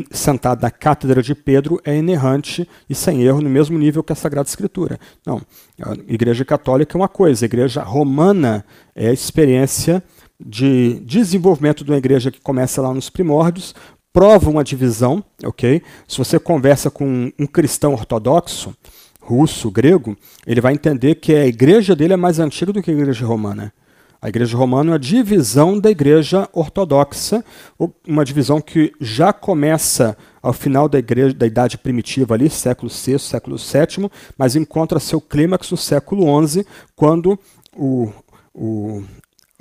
[0.09, 4.15] sentado na cátedra de Pedro é inerrante e sem erro no mesmo nível que a
[4.15, 4.97] Sagrada Escritura.
[5.25, 5.41] Não.
[5.81, 8.63] A igreja católica é uma coisa, a igreja romana
[8.95, 10.01] é a experiência
[10.39, 13.73] de desenvolvimento de uma igreja que começa lá nos primórdios,
[14.11, 15.81] prova uma divisão, ok?
[16.07, 18.73] Se você conversa com um cristão ortodoxo,
[19.19, 22.93] russo, grego, ele vai entender que a igreja dele é mais antiga do que a
[22.93, 23.73] igreja romana.
[24.21, 27.43] A igreja romana é uma divisão da igreja ortodoxa,
[28.07, 33.19] uma divisão que já começa ao final da, igreja, da Idade Primitiva, ali, século VI,
[33.19, 37.37] século VII, mas encontra seu clímax no século XI, quando
[37.75, 38.11] o,
[38.53, 39.03] o, o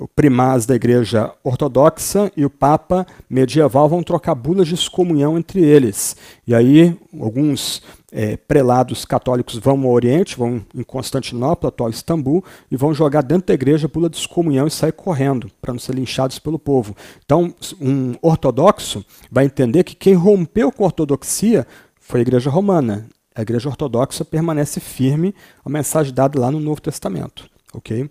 [0.07, 6.15] primaz da igreja ortodoxa e o papa medieval vão trocar bulas de excomunhão entre eles.
[6.45, 12.77] E aí, alguns é, prelados católicos vão ao Oriente, vão em Constantinopla, atual Istambul, e
[12.77, 16.39] vão jogar dentro da igreja bula de excomunhão e sair correndo, para não ser linchados
[16.39, 16.95] pelo povo.
[17.25, 21.65] Então, um ortodoxo vai entender que quem rompeu com a ortodoxia
[21.99, 23.07] foi a igreja romana.
[23.35, 27.49] A igreja ortodoxa permanece firme à mensagem dada lá no Novo Testamento.
[27.73, 28.09] ok?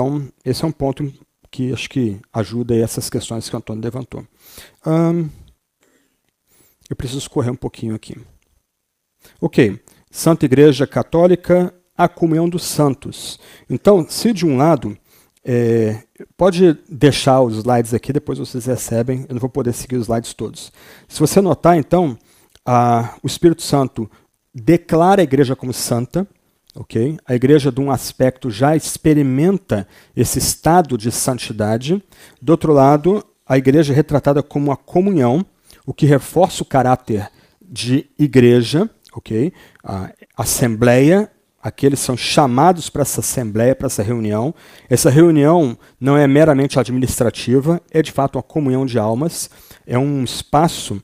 [0.00, 1.12] Então, esse é um ponto
[1.50, 4.24] que acho que ajuda essas questões que o Antônio levantou.
[6.88, 8.16] eu preciso correr um pouquinho aqui.
[9.38, 9.78] Ok,
[10.10, 13.38] Santa Igreja Católica, a comunhão dos santos.
[13.68, 14.96] Então, se de um lado,
[15.44, 16.02] é,
[16.34, 20.32] pode deixar os slides aqui, depois vocês recebem, eu não vou poder seguir os slides
[20.32, 20.72] todos.
[21.06, 22.18] Se você notar, então,
[22.64, 24.10] a, o Espírito Santo
[24.54, 26.26] declara a igreja como santa,
[26.74, 27.18] Okay?
[27.26, 32.02] A igreja, de um aspecto, já experimenta esse estado de santidade.
[32.40, 35.44] Do outro lado, a igreja é retratada como uma comunhão,
[35.84, 37.28] o que reforça o caráter
[37.60, 39.52] de igreja, ok?
[39.84, 41.30] A assembleia,
[41.62, 44.54] aqueles são chamados para essa assembleia, para essa reunião.
[44.88, 49.50] Essa reunião não é meramente administrativa, é de fato uma comunhão de almas,
[49.86, 51.02] é um espaço,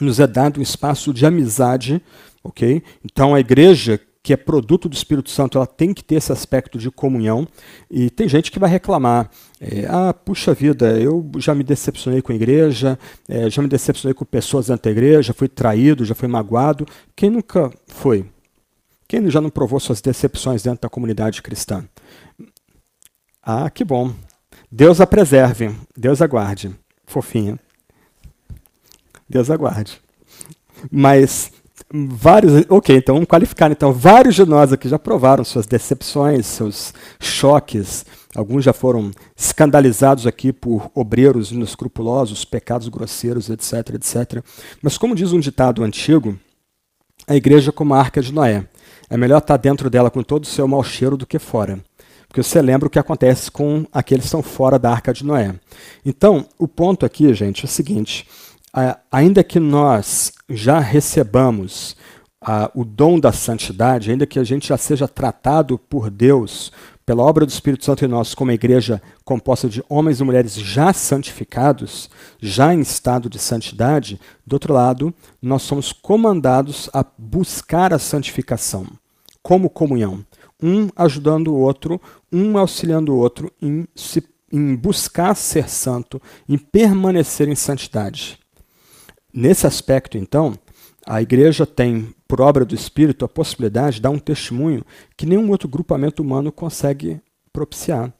[0.00, 2.00] nos é dado um espaço de amizade,
[2.44, 2.82] ok?
[3.04, 6.78] Então a igreja que é produto do Espírito Santo, ela tem que ter esse aspecto
[6.78, 7.46] de comunhão.
[7.90, 12.32] E tem gente que vai reclamar: é, ah, puxa vida, eu já me decepcionei com
[12.32, 16.28] a igreja, é, já me decepcionei com pessoas dentro da igreja, fui traído, já fui
[16.28, 16.86] magoado.
[17.16, 18.26] Quem nunca foi?
[19.06, 21.84] Quem já não provou suas decepções dentro da comunidade cristã?
[23.42, 24.12] Ah, que bom.
[24.70, 26.70] Deus a preserve, Deus aguarde.
[27.06, 27.58] Fofinha.
[29.26, 29.98] Deus aguarde.
[30.90, 31.50] Mas
[31.92, 32.64] vários.
[32.68, 33.70] Ok, então vamos qualificar.
[33.70, 38.04] Então, vários de nós aqui já provaram suas decepções, seus choques.
[38.34, 44.42] Alguns já foram escandalizados aqui por obreiros inescrupulosos, pecados grosseiros, etc, etc.
[44.82, 46.38] Mas, como diz um ditado antigo,
[47.26, 48.66] a igreja é como a arca de Noé.
[49.10, 51.78] É melhor estar dentro dela com todo o seu mau cheiro do que fora.
[52.28, 55.54] Porque você lembra o que acontece com aqueles que estão fora da arca de Noé.
[56.04, 58.28] Então, o ponto aqui, gente, é o seguinte:
[59.10, 61.96] ainda que nós já recebamos
[62.74, 66.72] o dom da santidade, ainda que a gente já seja tratado por Deus
[67.08, 70.92] pela obra do Espírito Santo em nós como igreja composta de homens e mulheres já
[70.92, 77.98] santificados, já em estado de santidade, do outro lado, nós somos comandados a buscar a
[77.98, 78.86] santificação
[79.42, 80.22] como comunhão,
[80.62, 81.98] um ajudando o outro,
[82.30, 88.38] um auxiliando o outro em, se, em buscar ser santo, em permanecer em santidade.
[89.32, 90.58] Nesse aspecto, então,
[91.06, 94.84] a igreja tem, por obra do Espírito, a possibilidade de dar um testemunho
[95.16, 97.20] que nenhum outro grupamento humano consegue
[97.52, 98.12] propiciar.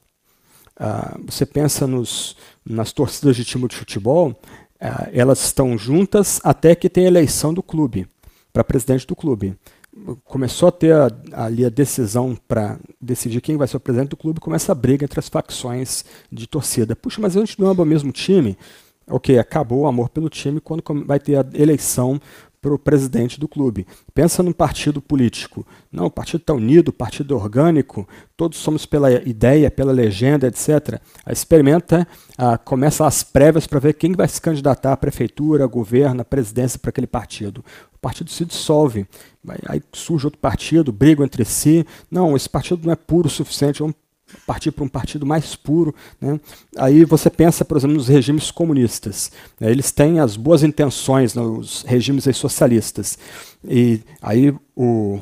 [0.78, 6.74] Uh, você pensa nos, nas torcidas de time de futebol, uh, elas estão juntas até
[6.74, 8.06] que tem a eleição do clube,
[8.52, 9.54] para presidente do clube.
[10.24, 14.16] Começou a ter a, ali a decisão para decidir quem vai ser o presidente do
[14.16, 16.94] clube, começa a briga entre as facções de torcida.
[16.94, 18.56] Puxa, mas a gente não é o mesmo time
[19.10, 22.20] ok, acabou o amor pelo time quando vai ter a eleição
[22.60, 23.86] para o presidente do clube.
[24.12, 25.66] Pensa num partido político.
[25.92, 31.00] Não, o partido está unido, o partido orgânico, todos somos pela ideia, pela legenda, etc.
[31.30, 36.24] Experimenta, ah, começa as prévias para ver quem vai se candidatar à prefeitura, governo, à
[36.24, 37.64] presidência para aquele partido.
[37.94, 39.06] O partido se dissolve.
[39.66, 41.86] Aí surge outro partido, brigam entre si.
[42.10, 43.96] Não, esse partido não é puro o suficiente, vamos
[44.46, 45.94] partir para um partido mais puro.
[46.20, 46.38] Né?
[46.76, 49.30] Aí você pensa, por exemplo, nos regimes comunistas.
[49.60, 49.70] Né?
[49.70, 53.18] Eles têm as boas intenções nos regimes socialistas.
[53.64, 55.20] E aí o,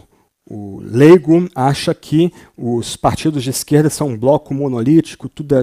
[0.49, 5.55] o leigo acha que os partidos de esquerda são um bloco monolítico, tudo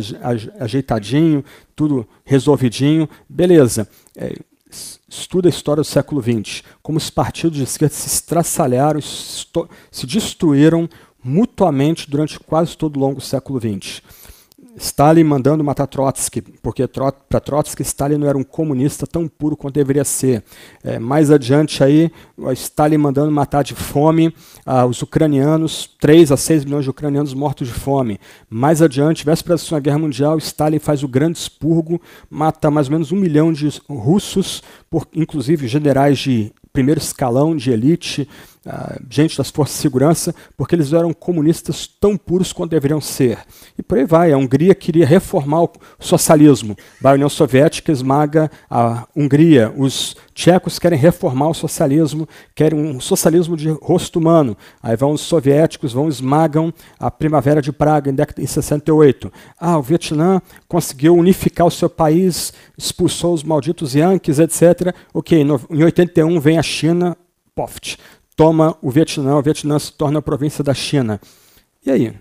[0.60, 1.44] ajeitadinho,
[1.76, 3.08] tudo resolvidinho.
[3.30, 3.88] Beleza.
[4.16, 4.34] É,
[5.08, 10.90] estuda a história do século XX, como os partidos de esquerda se estraçalharam, se destruíram
[11.24, 14.02] mutuamente durante quase todo o longo século XX.
[14.76, 19.76] Stalin mandando matar Trotsky, porque para Trotsky Stalin não era um comunista tão puro quanto
[19.76, 20.44] deveria ser.
[20.84, 22.12] É, mais adiante aí,
[22.54, 24.34] Stalin mandando matar de fome
[24.66, 28.20] ah, os ucranianos, 3 a 6 milhões de ucranianos mortos de fome.
[28.50, 32.94] Mais adiante, véspera da Segunda Guerra Mundial, Stalin faz o grande expurgo, mata mais ou
[32.94, 38.28] menos um milhão de russos, por, inclusive generais de primeiro escalão de elite,
[38.66, 43.40] uh, gente das forças de segurança, porque eles eram comunistas tão puros quanto deveriam ser.
[43.78, 44.32] E por aí vai.
[44.32, 46.76] A Hungria queria reformar o socialismo.
[47.04, 49.74] A União Soviética esmaga a Hungria.
[49.76, 54.58] Os tchecos querem reformar o socialismo, querem um socialismo de rosto humano.
[54.82, 59.32] Aí vão os soviéticos, vão esmagam a Primavera de Praga em, em 68.
[59.60, 64.94] Ah, o Vietnã conseguiu unificar o seu país, expulsou os malditos Yankees, etc.
[65.14, 67.18] Ok, no, em 81 vem a China,
[67.56, 67.98] poft,
[68.36, 71.20] toma o Vietnã, o Vietnã se torna a província da China.
[71.86, 72.14] E aí?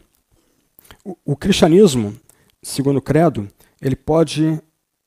[1.04, 2.14] O, o cristianismo,
[2.62, 3.48] segundo o credo,
[3.80, 4.60] ele pode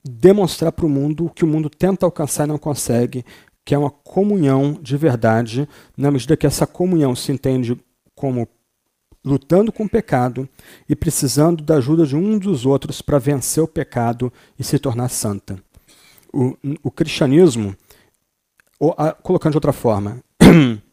[0.04, 3.26] demonstrar para o mundo o que o mundo tenta alcançar e não consegue,
[3.64, 7.78] que é uma comunhão de verdade, na medida que essa comunhão se entende
[8.14, 8.48] como
[9.26, 10.48] lutando com o pecado
[10.88, 15.10] e precisando da ajuda de um dos outros para vencer o pecado e se tornar
[15.10, 15.58] santa.
[16.32, 17.76] O, o cristianismo,
[18.80, 20.22] ou, a, colocando de outra forma,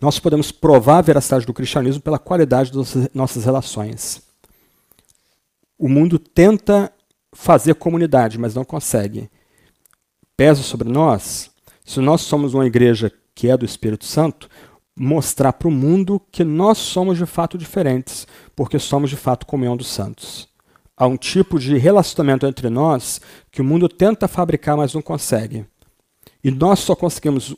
[0.00, 4.22] nós podemos provar a veracidade do cristianismo pela qualidade das nossas relações.
[5.78, 6.92] O mundo tenta
[7.32, 9.28] fazer comunidade, mas não consegue.
[10.36, 11.50] Pesa sobre nós,
[11.84, 14.48] se nós somos uma igreja que é do Espírito Santo,
[14.96, 19.76] mostrar para o mundo que nós somos de fato diferentes, porque somos de fato comunhão
[19.76, 20.48] dos santos.
[20.96, 25.66] Há um tipo de relacionamento entre nós que o mundo tenta fabricar, mas não consegue.
[26.42, 27.56] E nós só conseguimos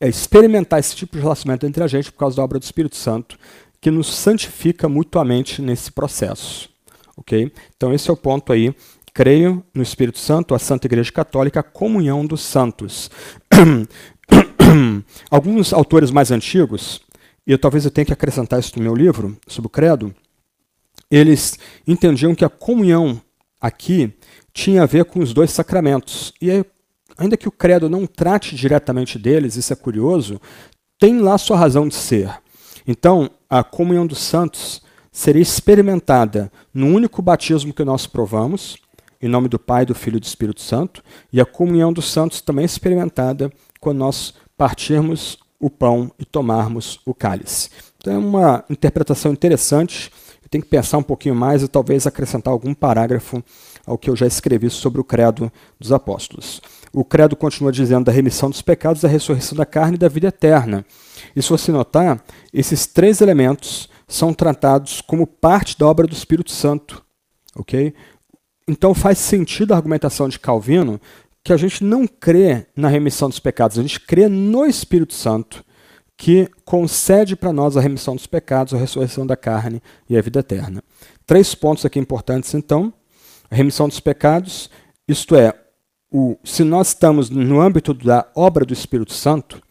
[0.00, 2.96] é, experimentar esse tipo de relacionamento entre a gente por causa da obra do Espírito
[2.96, 3.38] Santo,
[3.80, 6.68] que nos santifica mutuamente nesse processo.
[7.16, 7.52] Ok?
[7.76, 8.74] Então, esse é o ponto aí
[9.16, 13.10] Creio no Espírito Santo, a Santa Igreja Católica, a comunhão dos santos.
[15.30, 17.00] Alguns autores mais antigos,
[17.46, 20.14] e eu, talvez eu tenha que acrescentar isso no meu livro, sobre o credo,
[21.10, 23.18] eles entendiam que a comunhão
[23.58, 24.12] aqui
[24.52, 26.34] tinha a ver com os dois sacramentos.
[26.38, 26.62] E aí,
[27.18, 30.40] ainda que o credo não trate diretamente deles, isso é curioso,
[30.98, 32.30] tem lá sua razão de ser.
[32.86, 38.76] Então, a comunhão dos santos seria experimentada no único batismo que nós provamos,
[39.20, 41.02] em nome do Pai, do Filho e do Espírito Santo,
[41.32, 43.50] e a comunhão dos santos também é experimentada
[43.80, 47.70] quando nós partirmos o pão e tomarmos o cálice.
[47.98, 50.12] Então é uma interpretação interessante.
[50.42, 53.42] Eu tenho que pensar um pouquinho mais e talvez acrescentar algum parágrafo
[53.86, 56.60] ao que eu já escrevi sobre o credo dos apóstolos.
[56.96, 60.28] O credo continua dizendo da remissão dos pecados, da ressurreição da carne e da vida
[60.28, 60.82] eterna.
[61.36, 62.24] E se você notar,
[62.54, 67.04] esses três elementos são tratados como parte da obra do Espírito Santo.
[67.54, 67.92] ok?
[68.66, 70.98] Então faz sentido a argumentação de Calvino
[71.44, 75.62] que a gente não crê na remissão dos pecados, a gente crê no Espírito Santo,
[76.16, 80.40] que concede para nós a remissão dos pecados, a ressurreição da carne e a vida
[80.40, 80.82] eterna.
[81.26, 82.90] Três pontos aqui importantes, então.
[83.50, 84.70] A remissão dos pecados,
[85.06, 85.52] isto é,
[86.10, 89.62] o, se nós estamos no âmbito da obra do Espírito Santo,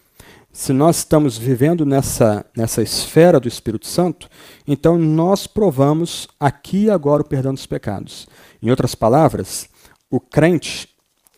[0.52, 4.30] se nós estamos vivendo nessa, nessa esfera do Espírito Santo,
[4.66, 8.26] então nós provamos aqui e agora o perdão dos pecados.
[8.62, 9.68] Em outras palavras,
[10.10, 10.88] o crente,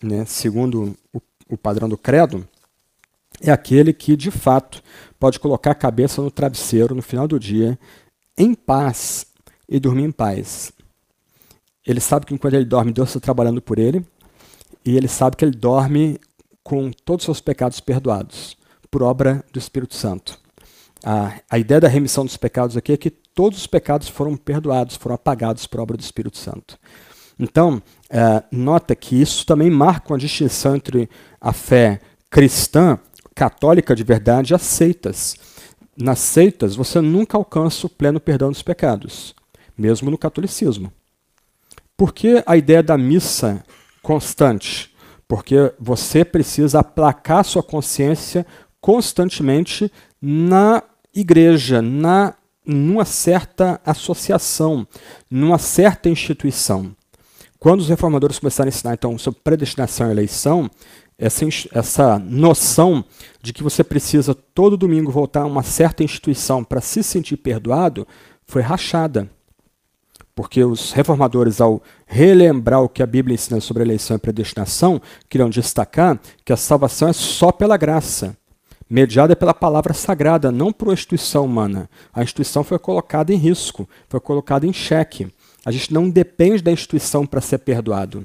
[0.04, 1.20] né, segundo o,
[1.50, 2.48] o padrão do credo,
[3.42, 4.84] é aquele que de fato
[5.20, 7.78] pode colocar a cabeça no travesseiro no final do dia,
[8.38, 9.26] em paz
[9.68, 10.72] e dormir em paz.
[11.86, 14.06] Ele sabe que enquanto ele dorme, Deus está trabalhando por ele,
[14.88, 16.18] e ele sabe que ele dorme
[16.64, 18.56] com todos os seus pecados perdoados,
[18.90, 20.40] por obra do Espírito Santo.
[21.04, 24.96] A, a ideia da remissão dos pecados aqui é que todos os pecados foram perdoados,
[24.96, 26.80] foram apagados por obra do Espírito Santo.
[27.38, 31.10] Então, é, nota que isso também marca uma distinção entre
[31.40, 32.98] a fé cristã,
[33.36, 35.36] católica de verdade, e as seitas.
[35.98, 39.36] Nas seitas, você nunca alcança o pleno perdão dos pecados,
[39.78, 40.94] mesmo no catolicismo.
[41.98, 43.64] Por que a ideia da missa
[44.08, 44.90] constante?
[45.28, 48.46] Porque você precisa aplacar sua consciência
[48.80, 49.92] constantemente
[50.22, 50.82] na
[51.14, 52.34] igreja, na
[52.66, 54.88] numa certa associação,
[55.30, 56.96] numa certa instituição.
[57.60, 60.70] Quando os reformadores começaram a ensinar então sobre predestinação e eleição,
[61.18, 63.04] essa, essa noção
[63.42, 68.08] de que você precisa todo domingo voltar a uma certa instituição para se sentir perdoado
[68.46, 69.30] foi rachada.
[70.38, 75.50] Porque os reformadores, ao relembrar o que a Bíblia ensina sobre eleição e predestinação, queriam
[75.50, 78.38] destacar que a salvação é só pela graça,
[78.88, 81.90] mediada pela palavra sagrada, não por uma instituição humana.
[82.14, 85.28] A instituição foi colocada em risco, foi colocada em xeque.
[85.66, 88.24] A gente não depende da instituição para ser perdoado.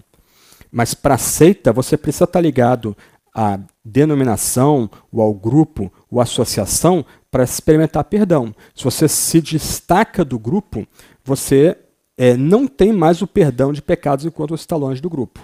[0.70, 2.94] Mas para a seita, você precisa estar ligado
[3.34, 8.54] à denominação, ou ao grupo, ou à associação, para experimentar perdão.
[8.74, 10.86] Se você se destaca do grupo,
[11.24, 11.78] você
[12.22, 15.40] é, não tem mais o perdão de pecados enquanto você está longe do grupo.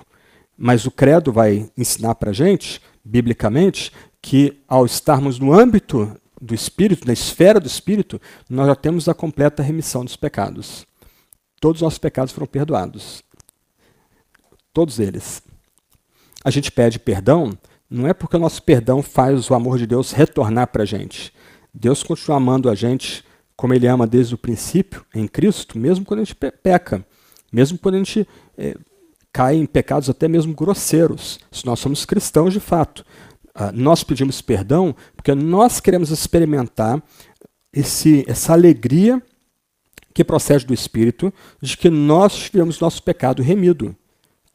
[0.57, 3.91] Mas o credo vai ensinar para a gente, biblicamente,
[4.23, 9.15] que ao estarmos no âmbito do Espírito, na esfera do Espírito, nós já temos a
[9.15, 10.87] completa remissão dos pecados.
[11.61, 13.25] Todos os nossos pecados foram perdoados.
[14.73, 15.43] Todos eles.
[16.45, 17.59] A gente pede perdão,
[17.91, 21.33] não é porque o nosso perdão faz o amor de Deus retornar para a gente.
[21.75, 23.25] Deus continua amando a gente
[23.59, 27.05] como Ele ama desde o princípio, em Cristo, mesmo quando a gente peca,
[27.53, 28.25] mesmo quando a gente
[28.57, 28.77] é,
[29.33, 33.05] cai em pecados até mesmo grosseiros, se nós somos cristãos de fato.
[33.53, 37.03] Ah, nós pedimos perdão porque nós queremos experimentar
[37.73, 39.21] esse, essa alegria
[40.15, 43.93] que procede do Espírito de que nós tivemos nosso pecado remido,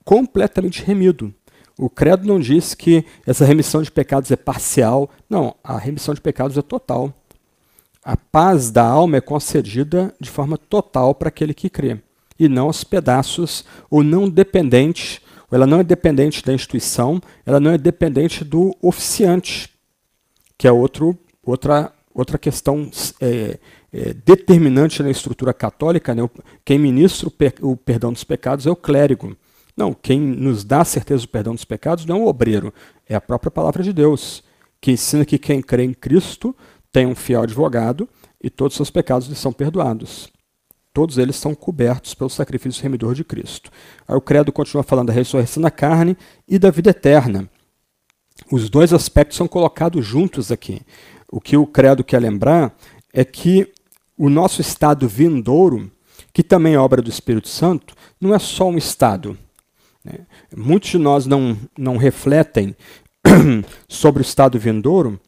[0.05, 1.35] completamente remido.
[1.77, 5.09] O credo não diz que essa remissão de pecados é parcial.
[5.29, 7.13] Não, a remissão de pecados é total.
[8.03, 11.99] A paz da alma é concedida de forma total para aquele que crê,
[12.37, 17.61] e não aos pedaços, ou não dependente, ou ela não é dependente da instituição, ela
[17.61, 19.69] não é dependente do oficiante,
[20.57, 22.91] que é outro, outra, outra questão
[23.21, 23.57] é,
[23.93, 26.13] é, determinante na estrutura católica.
[26.13, 26.29] Né?
[26.65, 29.37] Quem ministra o, per, o perdão dos pecados é o clérigo.
[29.77, 32.73] Não, quem nos dá a certeza do perdão dos pecados não é o obreiro,
[33.07, 34.43] é a própria palavra de Deus,
[34.81, 36.55] que ensina que quem crê em Cristo
[36.93, 38.07] tem um fiel advogado
[38.41, 40.31] e todos os seus pecados lhe são perdoados.
[40.93, 43.71] Todos eles são cobertos pelo sacrifício remidor de Cristo.
[44.07, 46.15] Aí o credo continua falando da ressurreição da carne
[46.47, 47.49] e da vida eterna.
[48.51, 50.81] Os dois aspectos são colocados juntos aqui.
[51.31, 52.77] O que o credo quer lembrar
[53.11, 53.73] é que
[54.15, 55.91] o nosso estado vindouro,
[56.31, 59.35] que também é obra do Espírito Santo, não é só um estado,
[60.05, 60.19] né?
[60.55, 62.75] Muitos de nós não, não refletem
[63.89, 65.19] sobre o estado vindouro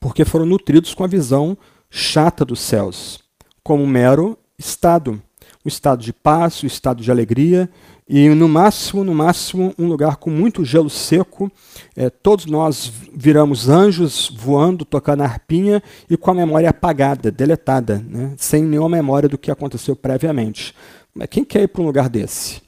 [0.00, 1.56] porque foram nutridos com a visão
[1.90, 3.20] chata dos céus,
[3.62, 5.20] como um mero estado.
[5.64, 7.68] Um estado de paz, um estado de alegria,
[8.08, 11.50] e no máximo, no máximo, um lugar com muito gelo seco.
[11.96, 18.32] É, todos nós viramos anjos voando, tocando arpinha e com a memória apagada, deletada, né?
[18.36, 20.72] sem nenhuma memória do que aconteceu previamente.
[21.12, 22.62] Mas quem quer ir para um lugar desse?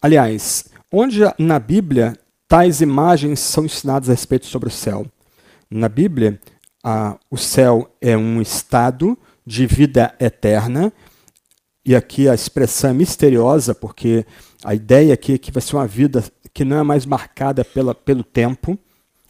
[0.00, 2.16] Aliás, onde na Bíblia
[2.48, 5.06] tais imagens são ensinadas a respeito sobre o céu?
[5.76, 6.38] Na Bíblia,
[6.84, 10.92] a, o céu é um estado de vida eterna,
[11.84, 14.24] e aqui a expressão é misteriosa, porque
[14.62, 16.22] a ideia aqui é que vai ser uma vida
[16.52, 18.78] que não é mais marcada pela, pelo tempo.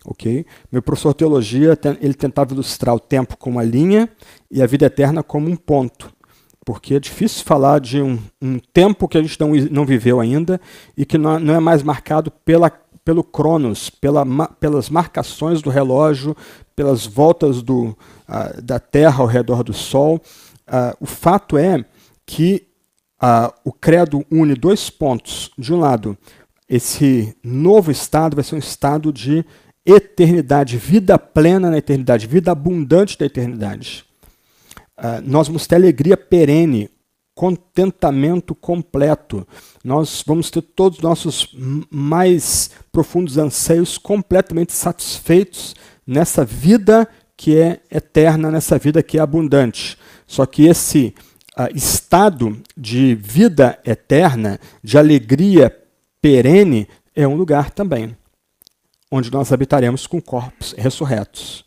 [0.05, 0.45] ok?
[0.71, 4.07] Meu professor de teologia ele tentava ilustrar o tempo como uma linha
[4.51, 6.15] e a vida eterna como um ponto
[6.65, 10.61] porque é difícil falar de um, um, tempo que a gente não, não viveu ainda
[10.97, 12.73] e que não, não é mais marcado pela,
[13.05, 14.25] pelo cronos, pela,
[14.59, 16.35] pelas marcações do relógio,
[16.75, 17.89] pelas voltas do,
[18.29, 20.21] uh, da Terra ao redor do Sol.
[20.67, 21.85] Uh, o fato é
[22.25, 22.67] que
[23.23, 25.51] uh, o credo une dois pontos.
[25.59, 26.17] De um lado,
[26.69, 29.45] esse novo estado vai ser um estado de
[29.85, 34.07] eternidade, vida plena na eternidade, vida abundante da eternidade.
[35.25, 36.89] Nós vamos ter alegria perene,
[37.35, 39.47] contentamento completo.
[39.85, 41.55] Nós vamos ter todos os nossos
[41.91, 45.77] mais profundos anseios completamente satisfeitos
[46.07, 47.07] nessa vida
[47.37, 49.99] que é eterna, nessa vida que é abundante.
[50.27, 51.15] Só que esse
[51.59, 55.77] uh, estado de vida eterna, de alegria
[56.23, 58.17] perene, é um lugar também
[59.11, 61.65] onde nós habitaremos com corpos ressurretos.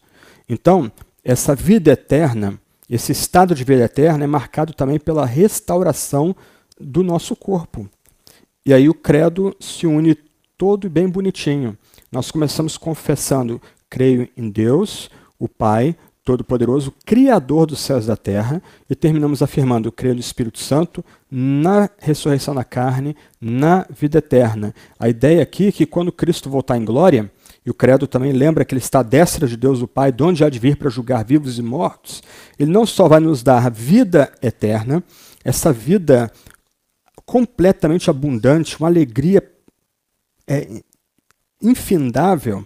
[0.50, 0.92] Então,
[1.24, 2.60] essa vida eterna
[2.90, 6.36] esse estado de vida eterna é marcado também pela restauração
[6.80, 7.90] do nosso corpo.
[8.68, 10.14] E aí o credo se une
[10.58, 11.78] todo bem bonitinho.
[12.12, 15.10] Nós começamos confessando: creio em Deus,
[15.40, 15.96] o Pai
[16.26, 21.02] Todo-Poderoso, Criador dos céus e da terra, e terminamos afirmando: creio no Espírito Santo,
[21.32, 24.76] na ressurreição da carne, na vida eterna.
[25.00, 27.32] A ideia aqui é que quando Cristo voltar em glória,
[27.66, 30.24] e o credo também lembra que ele está à destra de Deus o Pai, de
[30.24, 32.22] onde há de vir para julgar vivos e mortos.
[32.60, 35.02] Ele não só vai nos dar vida eterna,
[35.42, 36.30] essa vida
[37.28, 39.44] completamente abundante, uma alegria
[40.48, 40.82] é,
[41.62, 42.66] infindável.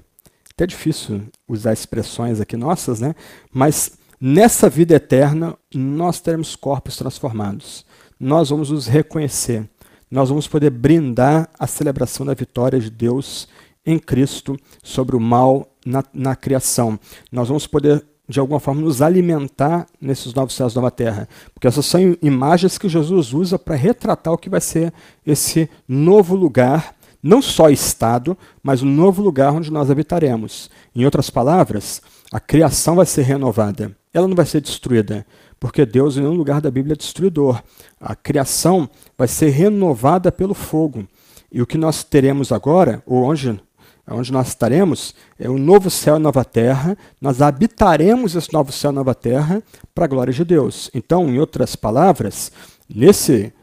[0.53, 3.15] Até difícil usar expressões aqui nossas, né?
[3.51, 7.83] Mas nessa vida eterna nós teremos corpos transformados.
[8.19, 9.67] nós vamos nos reconhecer.
[10.11, 13.47] Nós vamos poder brindar a celebração da vitória de Deus
[13.83, 16.99] em Cristo sobre o mal na, na criação.
[17.31, 21.27] Nós vamos poder de alguma forma, nos alimentar nesses novos céus nova terra.
[21.53, 24.93] Porque essas são imagens que Jesus usa para retratar o que vai ser
[25.27, 30.69] esse novo lugar, não só estado, mas um novo lugar onde nós habitaremos.
[30.95, 32.01] Em outras palavras,
[32.31, 33.95] a criação vai ser renovada.
[34.13, 35.25] Ela não vai ser destruída,
[35.59, 37.61] porque Deus, em nenhum lugar da Bíblia, é destruidor.
[37.99, 41.05] A criação vai ser renovada pelo fogo.
[41.51, 43.59] E o que nós teremos agora, ou onde
[44.07, 48.91] onde nós estaremos, é um novo céu e nova terra, nós habitaremos esse novo céu
[48.91, 49.61] e nova terra
[49.93, 50.89] para a glória de Deus.
[50.93, 52.51] Então, em outras palavras,
[52.89, 53.53] nesse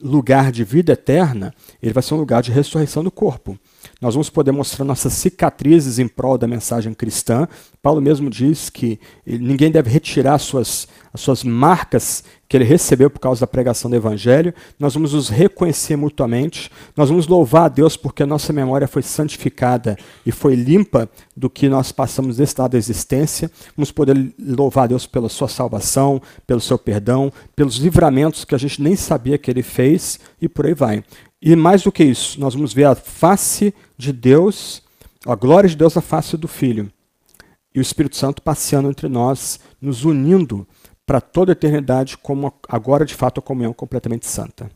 [0.00, 3.58] lugar de vida eterna, ele vai ser um lugar de ressurreição do corpo.
[4.04, 7.48] Nós vamos poder mostrar nossas cicatrizes em prol da mensagem cristã.
[7.82, 13.18] Paulo mesmo diz que ninguém deve retirar suas, as suas marcas que ele recebeu por
[13.18, 14.52] causa da pregação do Evangelho.
[14.78, 16.70] Nós vamos nos reconhecer mutuamente.
[16.94, 19.96] Nós vamos louvar a Deus porque a nossa memória foi santificada
[20.26, 23.50] e foi limpa do que nós passamos desse lado da existência.
[23.74, 28.58] Vamos poder louvar a Deus pela sua salvação, pelo seu perdão, pelos livramentos que a
[28.58, 31.02] gente nem sabia que ele fez e por aí vai.
[31.46, 34.82] E mais do que isso, nós vamos ver a face de Deus,
[35.26, 36.92] a glória de Deus na face do Filho.
[37.74, 40.66] E o Espírito Santo passeando entre nós, nos unindo
[41.06, 44.70] para toda a eternidade, como agora de fato a comunhão completamente santa.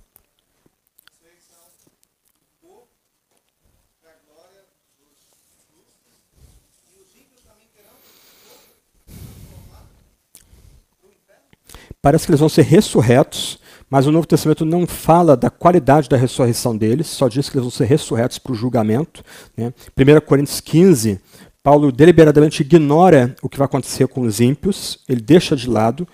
[12.01, 13.61] Parece que eles vão ser ressurretos
[13.91, 17.65] mas o Novo Testamento não fala da qualidade da ressurreição deles, só diz que eles
[17.65, 19.23] vão ser ressurretos para o julgamento.
[19.57, 19.73] Né?
[19.97, 21.21] 1 Coríntios 15,
[21.63, 26.07] Paulo deliberadamente ignora o que vai acontecer com os ímpios, ele deixa de lado,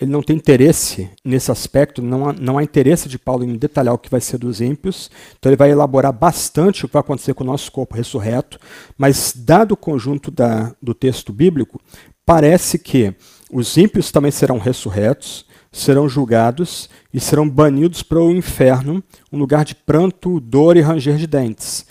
[0.00, 3.94] ele não tem interesse nesse aspecto, não há, não há interesse de Paulo em detalhar
[3.94, 7.34] o que vai ser dos ímpios, então ele vai elaborar bastante o que vai acontecer
[7.34, 8.58] com o nosso corpo ressurreto,
[8.98, 11.80] mas dado o conjunto da, do texto bíblico,
[12.24, 13.14] parece que
[13.50, 15.46] os ímpios também serão ressurretos,
[15.76, 21.16] serão julgados e serão banidos para o inferno, um lugar de pranto, dor e ranger
[21.16, 21.86] de dentes.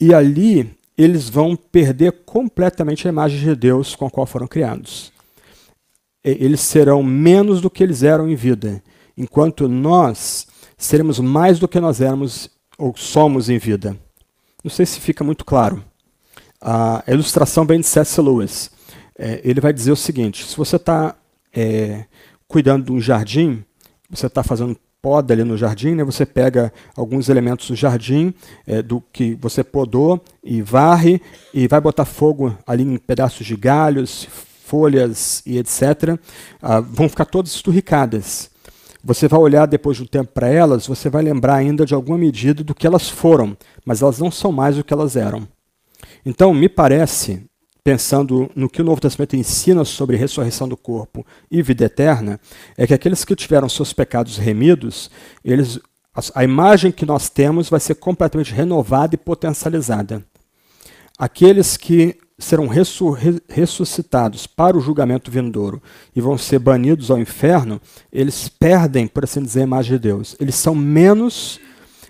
[0.00, 5.12] E ali eles vão perder completamente a imagem de Deus com a qual foram criados.
[6.24, 8.82] Eles serão menos do que eles eram em vida,
[9.16, 13.96] enquanto nós seremos mais do que nós éramos ou somos em vida.
[14.64, 15.84] Não sei se fica muito claro.
[16.60, 18.20] A ilustração vem de C.S.
[18.20, 18.70] Lewis.
[19.18, 21.14] É, ele vai dizer o seguinte: se você está
[21.54, 22.04] é,
[22.48, 23.64] cuidando de um jardim,
[24.10, 24.76] você está fazendo
[25.06, 26.02] poda ali no jardim, né?
[26.02, 28.34] você pega alguns elementos do jardim,
[28.66, 31.22] é, do que você podou, e varre,
[31.54, 34.26] e vai botar fogo ali em pedaços de galhos,
[34.64, 36.18] folhas e etc.
[36.60, 38.50] Ah, vão ficar todas esturricadas.
[39.04, 42.18] Você vai olhar depois de um tempo para elas, você vai lembrar ainda de alguma
[42.18, 45.46] medida do que elas foram, mas elas não são mais o que elas eram.
[46.24, 47.46] Então, me parece
[47.86, 52.40] pensando no que o Novo Testamento ensina sobre ressurreição do corpo e vida eterna,
[52.76, 55.08] é que aqueles que tiveram seus pecados remidos,
[55.44, 55.78] eles,
[56.34, 60.26] a imagem que nós temos vai ser completamente renovada e potencializada.
[61.16, 62.66] Aqueles que serão
[63.48, 65.80] ressuscitados para o julgamento vindouro
[66.12, 67.80] e vão ser banidos ao inferno,
[68.12, 70.34] eles perdem, por assim dizer, a imagem de Deus.
[70.40, 71.60] Eles são menos,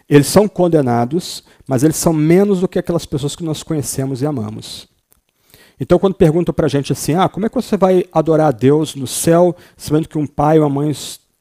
[0.09, 4.27] eles são condenados, mas eles são menos do que aquelas pessoas que nós conhecemos e
[4.27, 4.96] amamos.
[5.79, 8.51] Então, quando perguntam para a gente assim, ah, como é que você vai adorar a
[8.51, 10.93] Deus no céu, sabendo que um pai ou uma mãe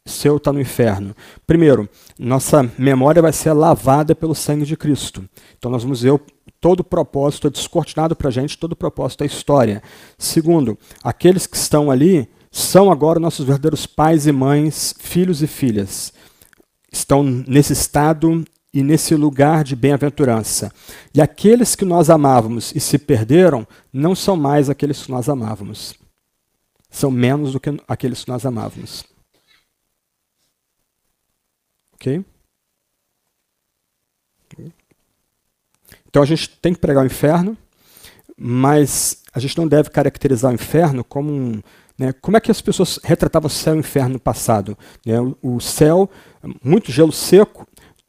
[0.05, 1.15] seu está no inferno?
[1.47, 5.23] Primeiro, nossa memória vai ser lavada pelo sangue de Cristo.
[5.57, 6.19] Então, nós vamos ver
[6.59, 9.81] todo o propósito, é descortinado para a gente todo o propósito da história.
[10.17, 16.13] Segundo, aqueles que estão ali são agora nossos verdadeiros pais e mães, filhos e filhas.
[16.91, 18.43] Estão nesse estado
[18.76, 20.69] e nesse lugar de bem-aventurança.
[21.13, 25.95] E aqueles que nós amávamos e se perderam não são mais aqueles que nós amávamos.
[26.89, 29.05] São menos do que aqueles que nós amávamos.
[31.93, 32.23] Ok?
[36.05, 37.57] Então a gente tem que pregar o inferno,
[38.38, 41.61] mas a gente não deve caracterizar o inferno como um.
[41.97, 44.78] Né, como é que as pessoas retratavam o céu e o inferno no passado?
[45.05, 46.09] Né, o céu,
[46.61, 47.65] muito gelo seco,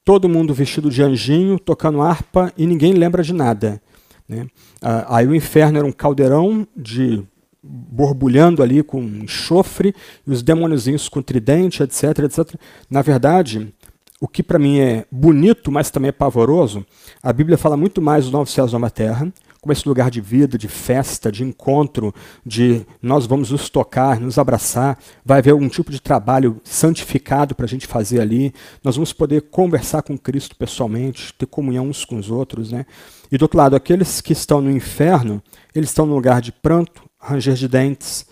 [0.07, 3.83] todo mundo vestido de anjinho, tocando harpa e ninguém lembra de nada.
[4.29, 4.47] Né?
[4.81, 7.25] Ah, aí o inferno era um caldeirão de
[7.61, 9.93] borbulhando ali com enxofre
[10.25, 12.55] e os demôniozinhos com tridente, etc, etc.
[12.89, 13.75] Na verdade,
[14.21, 16.87] o que para mim é bonito, mas também é pavoroso,
[17.21, 19.33] a Bíblia fala muito mais dos novos céus e nova terra,
[19.67, 22.14] como esse lugar de vida, de festa, de encontro,
[22.45, 27.67] de nós vamos nos tocar, nos abraçar, vai haver algum tipo de trabalho santificado para
[27.67, 28.55] a gente fazer ali,
[28.85, 32.71] nós vamos poder conversar com Cristo pessoalmente, ter comunhão uns com os outros.
[32.71, 32.87] Né?
[33.31, 35.43] E do outro lado, aqueles que estão no inferno,
[35.75, 38.25] eles estão no lugar de pranto, ranger de dentes,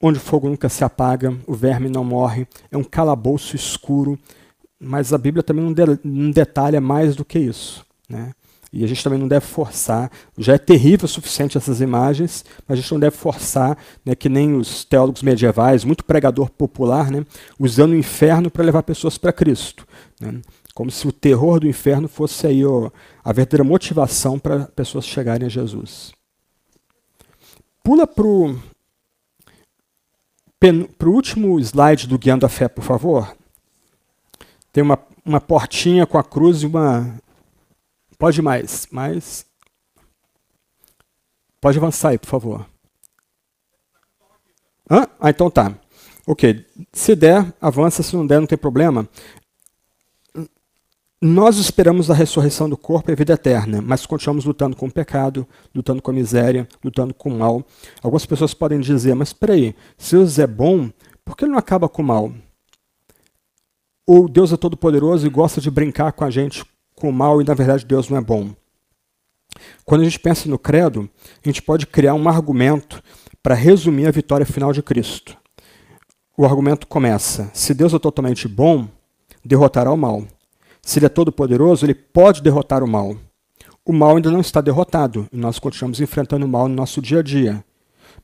[0.00, 4.18] onde o fogo nunca se apaga, o verme não morre, é um calabouço escuro,
[4.80, 7.84] mas a Bíblia também não, não detalha mais do que isso.
[8.08, 8.32] Né?
[8.72, 10.10] E a gente também não deve forçar.
[10.38, 14.28] Já é terrível o suficiente essas imagens, mas a gente não deve forçar, né, que
[14.28, 17.24] nem os teólogos medievais, muito pregador popular, né,
[17.58, 19.86] usando o inferno para levar pessoas para Cristo.
[20.18, 20.40] Né,
[20.74, 22.90] como se o terror do inferno fosse aí ó,
[23.22, 26.12] a verdadeira motivação para pessoas chegarem a Jesus.
[27.84, 28.56] Pula para o
[31.04, 33.36] último slide do Guiando a Fé, por favor.
[34.72, 37.20] Tem uma, uma portinha com a cruz e uma,
[38.22, 39.44] Pode mais, mais.
[41.60, 42.66] Pode avançar aí, por favor.
[44.88, 45.08] Hã?
[45.18, 45.76] Ah, então tá.
[46.24, 46.64] Ok.
[46.92, 48.00] Se der, avança.
[48.00, 49.08] Se não der, não tem problema.
[51.20, 54.92] Nós esperamos a ressurreição do corpo e a vida eterna, mas continuamos lutando com o
[54.92, 55.44] pecado,
[55.74, 57.66] lutando com a miséria, lutando com o mal.
[58.04, 60.92] Algumas pessoas podem dizer, mas espera aí, se Deus é bom,
[61.24, 62.32] por que ele não acaba com o mal?
[64.06, 66.64] Ou Deus é todo poderoso e gosta de brincar com a gente
[67.02, 68.54] com o mal e na verdade Deus não é bom.
[69.84, 71.10] Quando a gente pensa no credo,
[71.44, 73.02] a gente pode criar um argumento
[73.42, 75.36] para resumir a vitória final de Cristo.
[76.38, 78.86] O argumento começa: se Deus é totalmente bom,
[79.44, 80.24] derrotará o mal.
[80.80, 83.16] Se ele é todo poderoso, ele pode derrotar o mal.
[83.84, 87.18] O mal ainda não está derrotado e nós continuamos enfrentando o mal no nosso dia
[87.18, 87.64] a dia.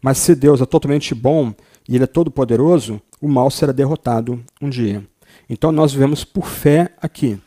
[0.00, 1.52] Mas se Deus é totalmente bom
[1.88, 5.04] e ele é todo poderoso, o mal será derrotado um dia.
[5.50, 7.40] Então nós vivemos por fé aqui.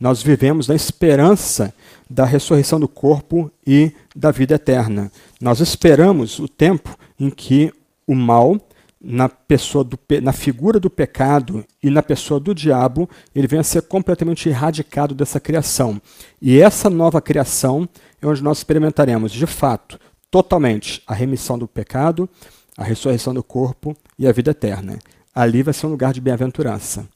[0.00, 1.74] Nós vivemos na esperança
[2.08, 5.10] da ressurreição do corpo e da vida eterna.
[5.40, 7.72] Nós esperamos o tempo em que
[8.06, 8.60] o mal,
[9.00, 13.64] na pessoa do, na figura do pecado e na pessoa do diabo, ele venha a
[13.64, 16.00] ser completamente erradicado dessa criação.
[16.40, 17.88] E essa nova criação
[18.22, 19.98] é onde nós experimentaremos, de fato,
[20.30, 22.28] totalmente a remissão do pecado,
[22.76, 24.98] a ressurreição do corpo e a vida eterna.
[25.34, 27.08] Ali vai ser um lugar de bem-aventurança,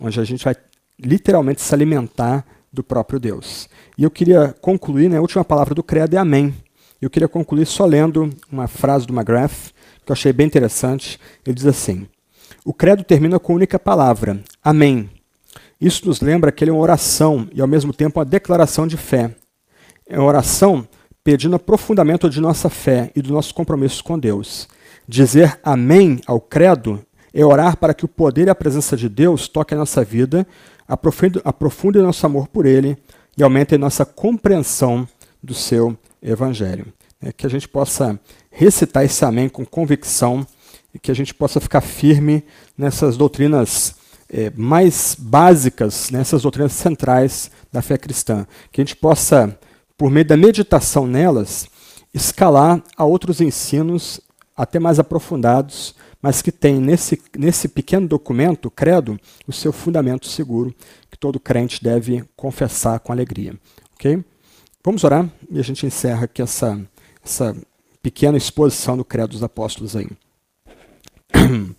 [0.00, 0.54] onde a gente vai
[0.98, 3.68] literalmente se alimentar do próprio Deus.
[3.96, 6.54] E eu queria concluir, né, a última palavra do credo é amém.
[7.00, 9.72] Eu queria concluir só lendo uma frase do McGrath,
[10.04, 11.18] que eu achei bem interessante.
[11.44, 12.06] Ele diz assim:
[12.64, 15.10] O credo termina com a única palavra, amém.
[15.80, 18.96] Isso nos lembra que ele é uma oração e ao mesmo tempo uma declaração de
[18.96, 19.34] fé.
[20.08, 20.88] É uma oração
[21.22, 24.68] pedindo aprofundamento de nossa fé e do nosso compromisso com Deus.
[25.06, 29.48] Dizer amém ao credo é orar para que o poder e a presença de Deus
[29.48, 30.46] toque a nossa vida
[30.86, 32.96] aprofunde, aprofunde nosso amor por Ele
[33.36, 35.06] e aumente nossa compreensão
[35.42, 36.92] do seu Evangelho.
[37.20, 38.18] É, que a gente possa
[38.50, 40.46] recitar esse amém com convicção
[40.94, 42.44] e que a gente possa ficar firme
[42.76, 43.94] nessas doutrinas
[44.28, 48.46] é, mais básicas, nessas doutrinas centrais da fé cristã.
[48.70, 49.58] Que a gente possa,
[49.96, 51.68] por meio da meditação nelas,
[52.12, 54.20] escalar a outros ensinos
[54.56, 55.94] até mais aprofundados
[56.26, 59.16] mas que tem nesse, nesse pequeno documento, credo,
[59.46, 60.74] o seu fundamento seguro,
[61.08, 63.54] que todo crente deve confessar com alegria.
[63.94, 64.24] Ok?
[64.82, 66.84] Vamos orar e a gente encerra aqui essa,
[67.24, 67.56] essa
[68.02, 70.08] pequena exposição do credo dos apóstolos aí.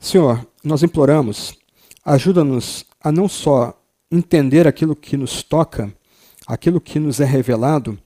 [0.00, 1.58] Senhor, nós imploramos,
[2.04, 3.76] ajuda-nos a não só
[4.12, 5.92] entender aquilo que nos toca,
[6.46, 7.98] aquilo que nos é revelado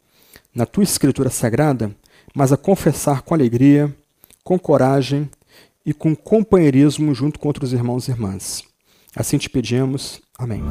[0.54, 1.94] na tua escritura sagrada,
[2.34, 3.94] mas a confessar com alegria,
[4.42, 5.28] com coragem
[5.86, 8.64] e com companheirismo junto com outros irmãos e irmãs.
[9.14, 10.20] Assim te pedimos.
[10.36, 10.62] Amém.